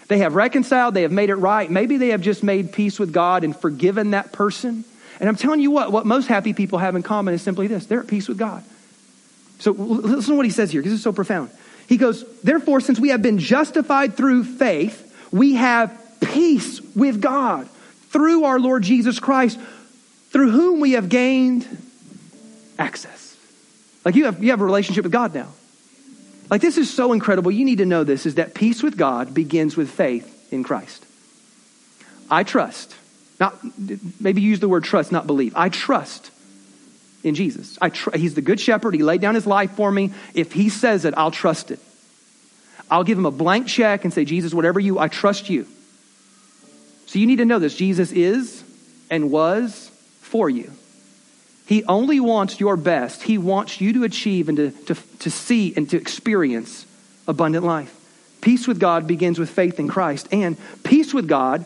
They 0.08 0.20
have 0.20 0.36
reconciled, 0.36 0.94
they 0.94 1.04
have 1.04 1.12
made 1.12 1.30
it 1.30 1.36
right. 1.36 1.70
Maybe 1.70 1.98
they 1.98 2.10
have 2.10 2.22
just 2.22 2.44
made 2.44 2.72
peace 2.72 3.00
with 3.00 3.13
God 3.13 3.44
and 3.44 3.56
forgiven 3.56 4.12
that 4.12 4.32
person. 4.32 4.86
And 5.24 5.30
I'm 5.30 5.38
telling 5.38 5.62
you 5.62 5.72
what, 5.72 5.90
what 5.90 6.06
most 6.06 6.28
happy 6.28 6.52
people 6.52 6.80
have 6.80 6.98
in 6.98 7.02
common 7.02 7.34
is 7.34 7.42
simply 7.42 7.68
this 7.68 7.86
they're 7.86 8.02
at 8.02 8.08
peace 8.08 8.28
with 8.28 8.38
God. 8.38 8.62
So 9.60 9.72
listen 9.72 10.34
to 10.34 10.36
what 10.36 10.46
he 10.46 10.52
says 10.52 10.70
here, 10.70 10.82
because 10.82 10.92
it's 10.92 11.02
so 11.02 11.14
profound. 11.14 11.50
He 11.88 11.96
goes, 11.96 12.26
Therefore, 12.42 12.82
since 12.82 13.00
we 13.00 13.08
have 13.08 13.22
been 13.22 13.40
justified 13.40 14.18
through 14.18 14.44
faith, 14.44 15.18
we 15.32 15.54
have 15.54 15.98
peace 16.20 16.82
with 16.94 17.22
God 17.22 17.70
through 18.10 18.44
our 18.44 18.60
Lord 18.60 18.84
Jesus 18.84 19.22
Christ, 19.22 19.58
through 20.32 20.52
whom 20.52 20.82
we 20.82 20.92
have 20.92 21.08
gained 21.08 21.66
access. 22.78 23.38
Like 24.04 24.16
you 24.16 24.26
have, 24.26 24.44
you 24.44 24.50
have 24.50 24.60
a 24.60 24.66
relationship 24.66 25.04
with 25.04 25.14
God 25.14 25.34
now. 25.34 25.48
Like 26.50 26.60
this 26.60 26.78
is 26.78 26.94
so 26.94 27.14
incredible. 27.14 27.50
You 27.50 27.64
need 27.64 27.78
to 27.78 27.86
know 27.86 28.04
this 28.04 28.26
is 28.26 28.36
that 28.36 28.54
peace 28.54 28.84
with 28.84 28.98
God 28.98 29.34
begins 29.34 29.78
with 29.78 29.90
faith 29.90 30.52
in 30.52 30.66
Christ. 30.66 31.06
I 32.30 32.44
trust. 32.44 32.94
Not 33.39 33.58
maybe 34.19 34.41
use 34.41 34.60
the 34.60 34.69
word 34.69 34.84
trust, 34.84 35.12
not 35.12 35.28
believe. 35.28 35.54
I 35.56 35.69
trust 35.69 36.32
in 37.24 37.36
Jesus. 37.36 37.78
I 37.82 37.89
tr- 37.89 38.15
he's 38.15 38.36
the 38.36 38.41
good 38.41 38.60
shepherd. 38.60 38.93
He 38.93 39.04
laid 39.04 39.22
down 39.22 39.36
his 39.36 39.48
life 39.48 39.72
for 39.72 39.91
me. 39.91 40.13
If 40.34 40.54
he 40.54 40.69
says 40.69 41.06
it, 41.06 41.13
I'll 41.17 41.32
trust 41.32 41.72
it. 41.72 41.80
I'll 42.91 43.04
give 43.04 43.17
him 43.17 43.26
a 43.26 43.32
blank 43.32 43.67
check 43.67 44.04
and 44.04 44.13
say, 44.13 44.26
Jesus, 44.26 44.54
whatever 44.54 44.80
you, 44.80 45.00
I 45.00 45.08
trust 45.08 45.50
you. 45.50 45.67
So 47.08 47.19
you 47.19 47.28
need 47.28 47.38
to 47.38 47.46
know 47.46 47.60
this 47.60 47.76
Jesus 47.76 48.12
is 48.12 48.63
and 49.10 49.32
was 49.32 49.89
for 50.22 50.50
you. 50.50 50.72
He 51.65 51.84
only 51.86 52.19
wants 52.19 52.60
your 52.60 52.76
best. 52.76 53.24
He 53.24 53.38
wants 53.38 53.80
you 53.80 53.93
to 53.93 54.04
achieve 54.04 54.50
and 54.50 54.58
to, 54.58 54.72
to, 54.72 54.96
to 55.19 55.32
see 55.32 55.74
and 55.76 55.89
to 55.89 55.98
experience 55.98 56.86
abundant 57.28 57.65
life. 57.65 57.96
Peace 58.41 58.67
with 58.67 58.80
God 58.80 59.08
begins 59.08 59.39
with 59.39 59.50
faith 59.50 59.80
in 59.80 59.88
Christ. 59.88 60.28
And 60.32 60.58
peace 60.84 61.13
with 61.13 61.28
God 61.28 61.65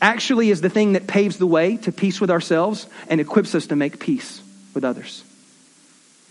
actually 0.00 0.50
is 0.50 0.60
the 0.60 0.70
thing 0.70 0.92
that 0.92 1.06
paves 1.06 1.36
the 1.36 1.46
way 1.46 1.76
to 1.78 1.92
peace 1.92 2.20
with 2.20 2.30
ourselves 2.30 2.86
and 3.08 3.20
equips 3.20 3.54
us 3.54 3.66
to 3.68 3.76
make 3.76 4.00
peace 4.00 4.42
with 4.74 4.84
others. 4.84 5.24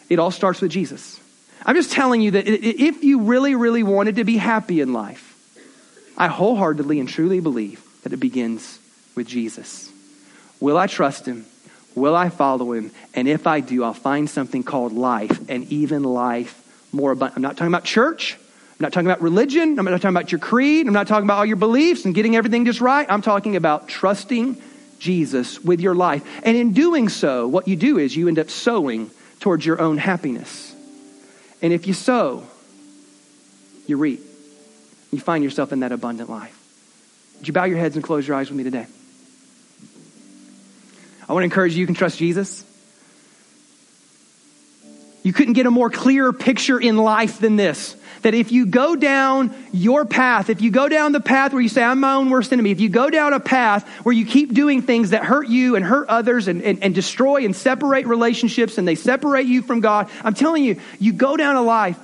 It 0.09 0.19
all 0.19 0.31
starts 0.31 0.61
with 0.61 0.71
Jesus. 0.71 1.19
I'm 1.65 1.75
just 1.75 1.91
telling 1.91 2.21
you 2.21 2.31
that 2.31 2.47
if 2.47 3.03
you 3.03 3.21
really, 3.21 3.55
really 3.55 3.83
wanted 3.83 4.15
to 4.15 4.23
be 4.23 4.37
happy 4.37 4.81
in 4.81 4.93
life, 4.93 5.25
I 6.17 6.27
wholeheartedly 6.27 6.99
and 6.99 7.07
truly 7.07 7.39
believe 7.39 7.83
that 8.03 8.13
it 8.13 8.17
begins 8.17 8.79
with 9.15 9.27
Jesus. 9.27 9.91
Will 10.59 10.77
I 10.77 10.87
trust 10.87 11.25
him? 11.25 11.45
Will 11.95 12.15
I 12.15 12.29
follow 12.29 12.73
him? 12.73 12.91
And 13.13 13.27
if 13.27 13.45
I 13.47 13.59
do, 13.59 13.83
I'll 13.83 13.93
find 13.93 14.29
something 14.29 14.63
called 14.63 14.93
life 14.93 15.49
and 15.49 15.71
even 15.71 16.03
life 16.03 16.55
more 16.91 17.11
abundant. 17.11 17.37
I'm 17.37 17.41
not 17.41 17.57
talking 17.57 17.73
about 17.73 17.83
church. 17.83 18.37
I'm 18.79 18.85
not 18.85 18.93
talking 18.93 19.07
about 19.07 19.21
religion. 19.21 19.77
I'm 19.77 19.83
not 19.83 20.01
talking 20.01 20.15
about 20.15 20.31
your 20.31 20.39
creed. 20.39 20.87
I'm 20.87 20.93
not 20.93 21.05
talking 21.05 21.25
about 21.25 21.39
all 21.39 21.45
your 21.45 21.57
beliefs 21.57 22.05
and 22.05 22.15
getting 22.15 22.37
everything 22.37 22.63
just 22.63 22.79
right. 22.79 23.05
I'm 23.09 23.21
talking 23.21 23.57
about 23.57 23.89
trusting 23.89 24.61
Jesus 24.99 25.59
with 25.59 25.81
your 25.81 25.93
life. 25.93 26.23
And 26.43 26.55
in 26.55 26.71
doing 26.71 27.09
so, 27.09 27.45
what 27.45 27.67
you 27.67 27.75
do 27.75 27.97
is 27.97 28.15
you 28.15 28.29
end 28.29 28.39
up 28.39 28.49
sowing 28.49 29.11
towards 29.41 29.65
your 29.65 29.81
own 29.81 29.97
happiness. 29.97 30.73
And 31.61 31.73
if 31.73 31.87
you 31.87 31.93
sow, 31.93 32.43
you 33.85 33.97
reap. 33.97 34.21
You 35.11 35.19
find 35.19 35.43
yourself 35.43 35.73
in 35.73 35.81
that 35.81 35.91
abundant 35.91 36.29
life. 36.29 36.55
Would 37.39 37.49
you 37.49 37.53
bow 37.53 37.65
your 37.65 37.77
heads 37.77 37.97
and 37.97 38.03
close 38.03 38.25
your 38.25 38.37
eyes 38.37 38.49
with 38.49 38.57
me 38.57 38.63
today? 38.63 38.87
I 41.27 41.33
want 41.33 41.41
to 41.41 41.45
encourage 41.45 41.73
you, 41.73 41.81
you 41.81 41.85
can 41.85 41.95
trust 41.95 42.17
Jesus. 42.17 42.63
You 45.29 45.33
couldn't 45.33 45.53
get 45.53 45.67
a 45.67 45.71
more 45.71 45.91
clear 45.91 46.33
picture 46.33 46.79
in 46.79 46.97
life 46.97 47.37
than 47.37 47.55
this. 47.55 47.95
That 48.23 48.33
if 48.33 48.51
you 48.51 48.65
go 48.65 48.95
down 48.95 49.53
your 49.71 50.03
path, 50.03 50.49
if 50.49 50.59
you 50.59 50.71
go 50.71 50.89
down 50.89 51.11
the 51.11 51.19
path 51.19 51.53
where 51.53 51.61
you 51.61 51.69
say, 51.69 51.83
I'm 51.83 51.99
my 51.99 52.13
own 52.13 52.31
worst 52.31 52.51
enemy, 52.51 52.71
if 52.71 52.79
you 52.79 52.89
go 52.89 53.11
down 53.11 53.33
a 53.33 53.39
path 53.39 53.87
where 54.03 54.11
you 54.11 54.25
keep 54.25 54.55
doing 54.55 54.81
things 54.81 55.11
that 55.11 55.23
hurt 55.23 55.47
you 55.47 55.75
and 55.75 55.85
hurt 55.85 56.09
others 56.09 56.47
and, 56.47 56.63
and, 56.63 56.81
and 56.81 56.95
destroy 56.95 57.45
and 57.45 57.55
separate 57.55 58.07
relationships 58.07 58.79
and 58.79 58.87
they 58.87 58.95
separate 58.95 59.45
you 59.45 59.61
from 59.61 59.81
God, 59.81 60.09
I'm 60.23 60.33
telling 60.33 60.63
you, 60.63 60.81
you 60.99 61.13
go 61.13 61.37
down 61.37 61.55
a 61.57 61.61
life 61.61 61.99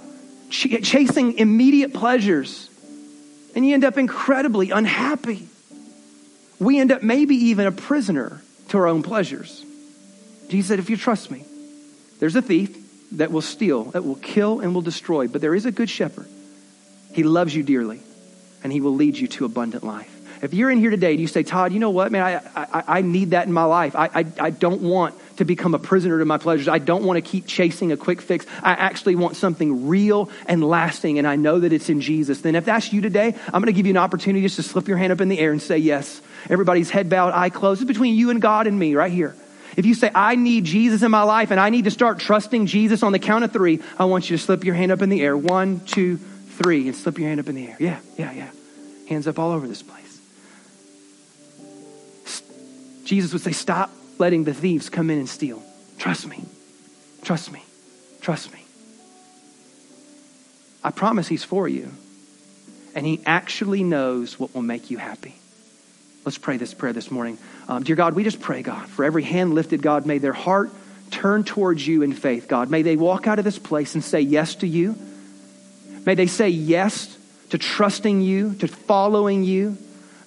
ch- 0.51 0.83
chasing 0.83 1.39
immediate 1.39 1.95
pleasures 1.95 2.69
and 3.55 3.65
you 3.65 3.73
end 3.73 3.85
up 3.85 3.97
incredibly 3.97 4.69
unhappy. 4.69 5.47
We 6.59 6.77
end 6.77 6.91
up 6.91 7.01
maybe 7.01 7.33
even 7.35 7.65
a 7.65 7.71
prisoner 7.71 8.43
to 8.69 8.77
our 8.77 8.85
own 8.85 9.01
pleasures. 9.01 9.65
Jesus 10.47 10.67
said, 10.67 10.77
If 10.77 10.91
you 10.91 10.95
trust 10.95 11.31
me, 11.31 11.43
there's 12.19 12.35
a 12.35 12.41
thief 12.43 12.85
that 13.13 13.31
will 13.31 13.41
steal, 13.41 13.85
that 13.85 14.03
will 14.03 14.15
kill, 14.15 14.59
and 14.59 14.73
will 14.73 14.81
destroy. 14.81 15.27
But 15.27 15.41
there 15.41 15.55
is 15.55 15.65
a 15.65 15.71
good 15.71 15.89
shepherd. 15.89 16.27
He 17.13 17.23
loves 17.23 17.55
you 17.55 17.63
dearly, 17.63 18.01
and 18.63 18.71
he 18.73 18.81
will 18.81 18.95
lead 18.95 19.17
you 19.17 19.27
to 19.27 19.45
abundant 19.45 19.83
life. 19.83 20.11
If 20.41 20.53
you're 20.53 20.69
in 20.69 20.79
here 20.79 20.89
today 20.89 21.11
and 21.11 21.19
you 21.19 21.27
say, 21.27 21.43
Todd, 21.43 21.71
you 21.71 21.79
know 21.79 21.91
what, 21.91 22.11
man, 22.11 22.21
I, 22.21 22.61
I, 22.61 22.83
I 22.99 23.01
need 23.01 23.31
that 23.31 23.47
in 23.47 23.53
my 23.53 23.63
life. 23.63 23.95
I, 23.95 24.09
I, 24.13 24.25
I 24.39 24.49
don't 24.49 24.81
want 24.81 25.15
to 25.37 25.45
become 25.45 25.73
a 25.73 25.79
prisoner 25.79 26.19
to 26.19 26.25
my 26.25 26.37
pleasures. 26.37 26.67
I 26.67 26.77
don't 26.77 27.03
want 27.03 27.17
to 27.17 27.21
keep 27.21 27.47
chasing 27.47 27.91
a 27.91 27.97
quick 27.97 28.21
fix. 28.21 28.45
I 28.61 28.71
actually 28.73 29.15
want 29.15 29.37
something 29.37 29.87
real 29.87 30.29
and 30.45 30.63
lasting, 30.63 31.17
and 31.17 31.27
I 31.27 31.35
know 31.35 31.61
that 31.61 31.73
it's 31.73 31.89
in 31.89 32.01
Jesus. 32.01 32.41
Then, 32.41 32.55
if 32.55 32.65
that's 32.65 32.91
you 32.91 33.01
today, 33.01 33.33
I'm 33.45 33.61
going 33.61 33.65
to 33.65 33.73
give 33.73 33.85
you 33.85 33.93
an 33.93 33.97
opportunity 33.97 34.41
just 34.41 34.57
to 34.57 34.63
slip 34.63 34.87
your 34.87 34.97
hand 34.97 35.13
up 35.13 35.21
in 35.21 35.29
the 35.29 35.39
air 35.39 35.51
and 35.51 35.61
say 35.61 35.77
yes. 35.77 36.21
Everybody's 36.49 36.89
head 36.89 37.09
bowed, 37.09 37.33
eye 37.33 37.49
closed. 37.49 37.81
It's 37.81 37.87
between 37.87 38.15
you 38.15 38.29
and 38.29 38.41
God 38.41 38.67
and 38.67 38.77
me 38.77 38.93
right 38.95 39.11
here. 39.11 39.35
If 39.75 39.85
you 39.85 39.93
say, 39.93 40.09
I 40.13 40.35
need 40.35 40.63
Jesus 40.63 41.03
in 41.03 41.11
my 41.11 41.23
life 41.23 41.51
and 41.51 41.59
I 41.59 41.69
need 41.69 41.83
to 41.85 41.91
start 41.91 42.19
trusting 42.19 42.65
Jesus 42.65 43.03
on 43.03 43.11
the 43.11 43.19
count 43.19 43.43
of 43.43 43.51
three, 43.51 43.81
I 43.99 44.05
want 44.05 44.29
you 44.29 44.38
to 44.38 44.43
slip 44.43 44.63
your 44.63 44.75
hand 44.75 44.91
up 44.91 45.01
in 45.01 45.09
the 45.09 45.21
air. 45.21 45.35
One, 45.35 45.81
two, 45.81 46.17
three, 46.17 46.88
and 46.88 46.95
slip 46.95 47.17
your 47.17 47.27
hand 47.27 47.39
up 47.39 47.49
in 47.49 47.55
the 47.55 47.67
air. 47.67 47.77
Yeah, 47.79 47.99
yeah, 48.17 48.31
yeah. 48.31 48.49
Hands 49.09 49.27
up 49.27 49.38
all 49.38 49.51
over 49.51 49.67
this 49.67 49.83
place. 49.83 50.01
Jesus 53.03 53.33
would 53.33 53.41
say, 53.41 53.51
Stop 53.51 53.91
letting 54.17 54.45
the 54.45 54.53
thieves 54.53 54.89
come 54.89 55.09
in 55.09 55.19
and 55.19 55.29
steal. 55.29 55.61
Trust 55.97 56.27
me. 56.27 56.43
Trust 57.23 57.51
me. 57.51 57.61
Trust 58.21 58.51
me. 58.53 58.59
I 60.83 60.91
promise 60.91 61.27
He's 61.27 61.43
for 61.43 61.67
you. 61.67 61.91
and 62.95 63.05
He 63.05 63.21
actually 63.25 63.83
knows 63.83 64.39
what 64.39 64.55
will 64.55 64.61
make 64.61 64.89
you 64.89 64.97
happy. 64.97 65.35
Let's 66.25 66.39
pray 66.39 66.57
this 66.57 66.73
prayer 66.73 66.91
this 66.91 67.11
morning. 67.11 67.38
Um, 67.67 67.83
dear 67.83 67.95
God, 67.95 68.15
we 68.15 68.23
just 68.23 68.41
pray, 68.41 68.63
God, 68.63 68.88
for 68.89 69.05
every 69.05 69.21
hand 69.21 69.53
lifted, 69.53 69.83
God, 69.83 70.07
may 70.07 70.17
their 70.17 70.33
heart 70.33 70.71
turn 71.11 71.43
towards 71.43 71.85
you 71.85 72.01
in 72.01 72.13
faith, 72.13 72.47
God. 72.47 72.71
May 72.71 72.81
they 72.81 72.95
walk 72.95 73.27
out 73.27 73.38
of 73.38 73.45
this 73.45 73.59
place 73.59 73.93
and 73.93 74.03
say 74.03 74.21
yes 74.21 74.55
to 74.55 74.67
you. 74.67 74.95
May 76.03 76.15
they 76.15 76.25
say 76.25 76.49
yes 76.49 77.15
to 77.51 77.59
trusting 77.59 78.21
you, 78.21 78.55
to 78.55 78.67
following 78.67 79.43
you. 79.43 79.77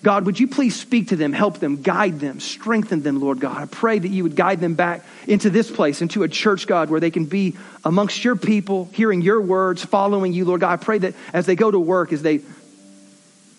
God, 0.04 0.26
would 0.26 0.38
you 0.38 0.46
please 0.46 0.78
speak 0.78 1.08
to 1.08 1.16
them, 1.16 1.32
help 1.32 1.58
them, 1.58 1.82
guide 1.82 2.20
them, 2.20 2.38
strengthen 2.38 3.02
them, 3.02 3.20
Lord 3.20 3.40
God? 3.40 3.56
I 3.56 3.66
pray 3.66 3.98
that 3.98 4.08
you 4.08 4.22
would 4.22 4.36
guide 4.36 4.60
them 4.60 4.74
back 4.74 5.04
into 5.26 5.50
this 5.50 5.68
place, 5.68 6.00
into 6.00 6.22
a 6.22 6.28
church, 6.28 6.68
God, 6.68 6.90
where 6.90 7.00
they 7.00 7.10
can 7.10 7.24
be 7.24 7.56
amongst 7.84 8.22
your 8.22 8.36
people, 8.36 8.88
hearing 8.92 9.20
your 9.20 9.40
words, 9.40 9.84
following 9.84 10.32
you, 10.32 10.44
Lord 10.44 10.60
God. 10.60 10.70
I 10.70 10.76
pray 10.76 10.98
that 10.98 11.14
as 11.32 11.46
they 11.46 11.56
go 11.56 11.68
to 11.68 11.80
work, 11.80 12.12
as 12.12 12.22
they 12.22 12.38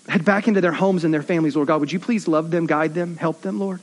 head 0.09 0.25
back 0.25 0.47
into 0.47 0.61
their 0.61 0.71
homes 0.71 1.03
and 1.03 1.13
their 1.13 1.21
families, 1.21 1.55
Lord 1.55 1.67
God, 1.67 1.79
would 1.79 1.91
you 1.91 1.99
please 1.99 2.27
love 2.27 2.51
them, 2.51 2.65
guide 2.65 2.93
them, 2.93 3.15
help 3.15 3.41
them, 3.41 3.59
Lord? 3.59 3.79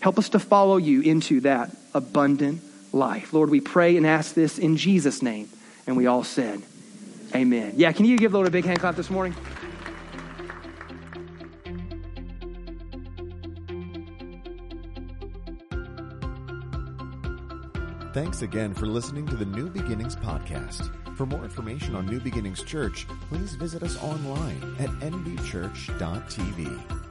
Help 0.00 0.18
us 0.18 0.30
to 0.30 0.38
follow 0.38 0.76
you 0.76 1.00
into 1.00 1.40
that 1.40 1.74
abundant 1.92 2.62
life. 2.92 3.32
Lord, 3.32 3.50
we 3.50 3.60
pray 3.60 3.96
and 3.96 4.06
ask 4.06 4.34
this 4.34 4.58
in 4.58 4.76
Jesus' 4.76 5.22
name. 5.22 5.48
And 5.86 5.96
we 5.96 6.06
all 6.06 6.24
said, 6.24 6.62
Amen. 7.34 7.74
Yeah, 7.76 7.92
can 7.92 8.04
you 8.04 8.16
give 8.16 8.32
Lord 8.32 8.46
a 8.46 8.50
big 8.50 8.64
hand 8.64 8.80
clap 8.80 8.96
this 8.96 9.10
morning? 9.10 9.34
Thanks 18.12 18.40
again 18.40 18.72
for 18.72 18.86
listening 18.86 19.26
to 19.26 19.36
the 19.36 19.44
New 19.44 19.68
Beginnings 19.68 20.16
podcast. 20.16 20.90
For 21.16 21.24
more 21.24 21.44
information 21.44 21.94
on 21.94 22.04
New 22.04 22.20
Beginnings 22.20 22.62
Church, 22.62 23.06
please 23.30 23.54
visit 23.54 23.82
us 23.82 23.96
online 24.02 24.76
at 24.78 24.90
nbchurch.tv. 25.00 27.05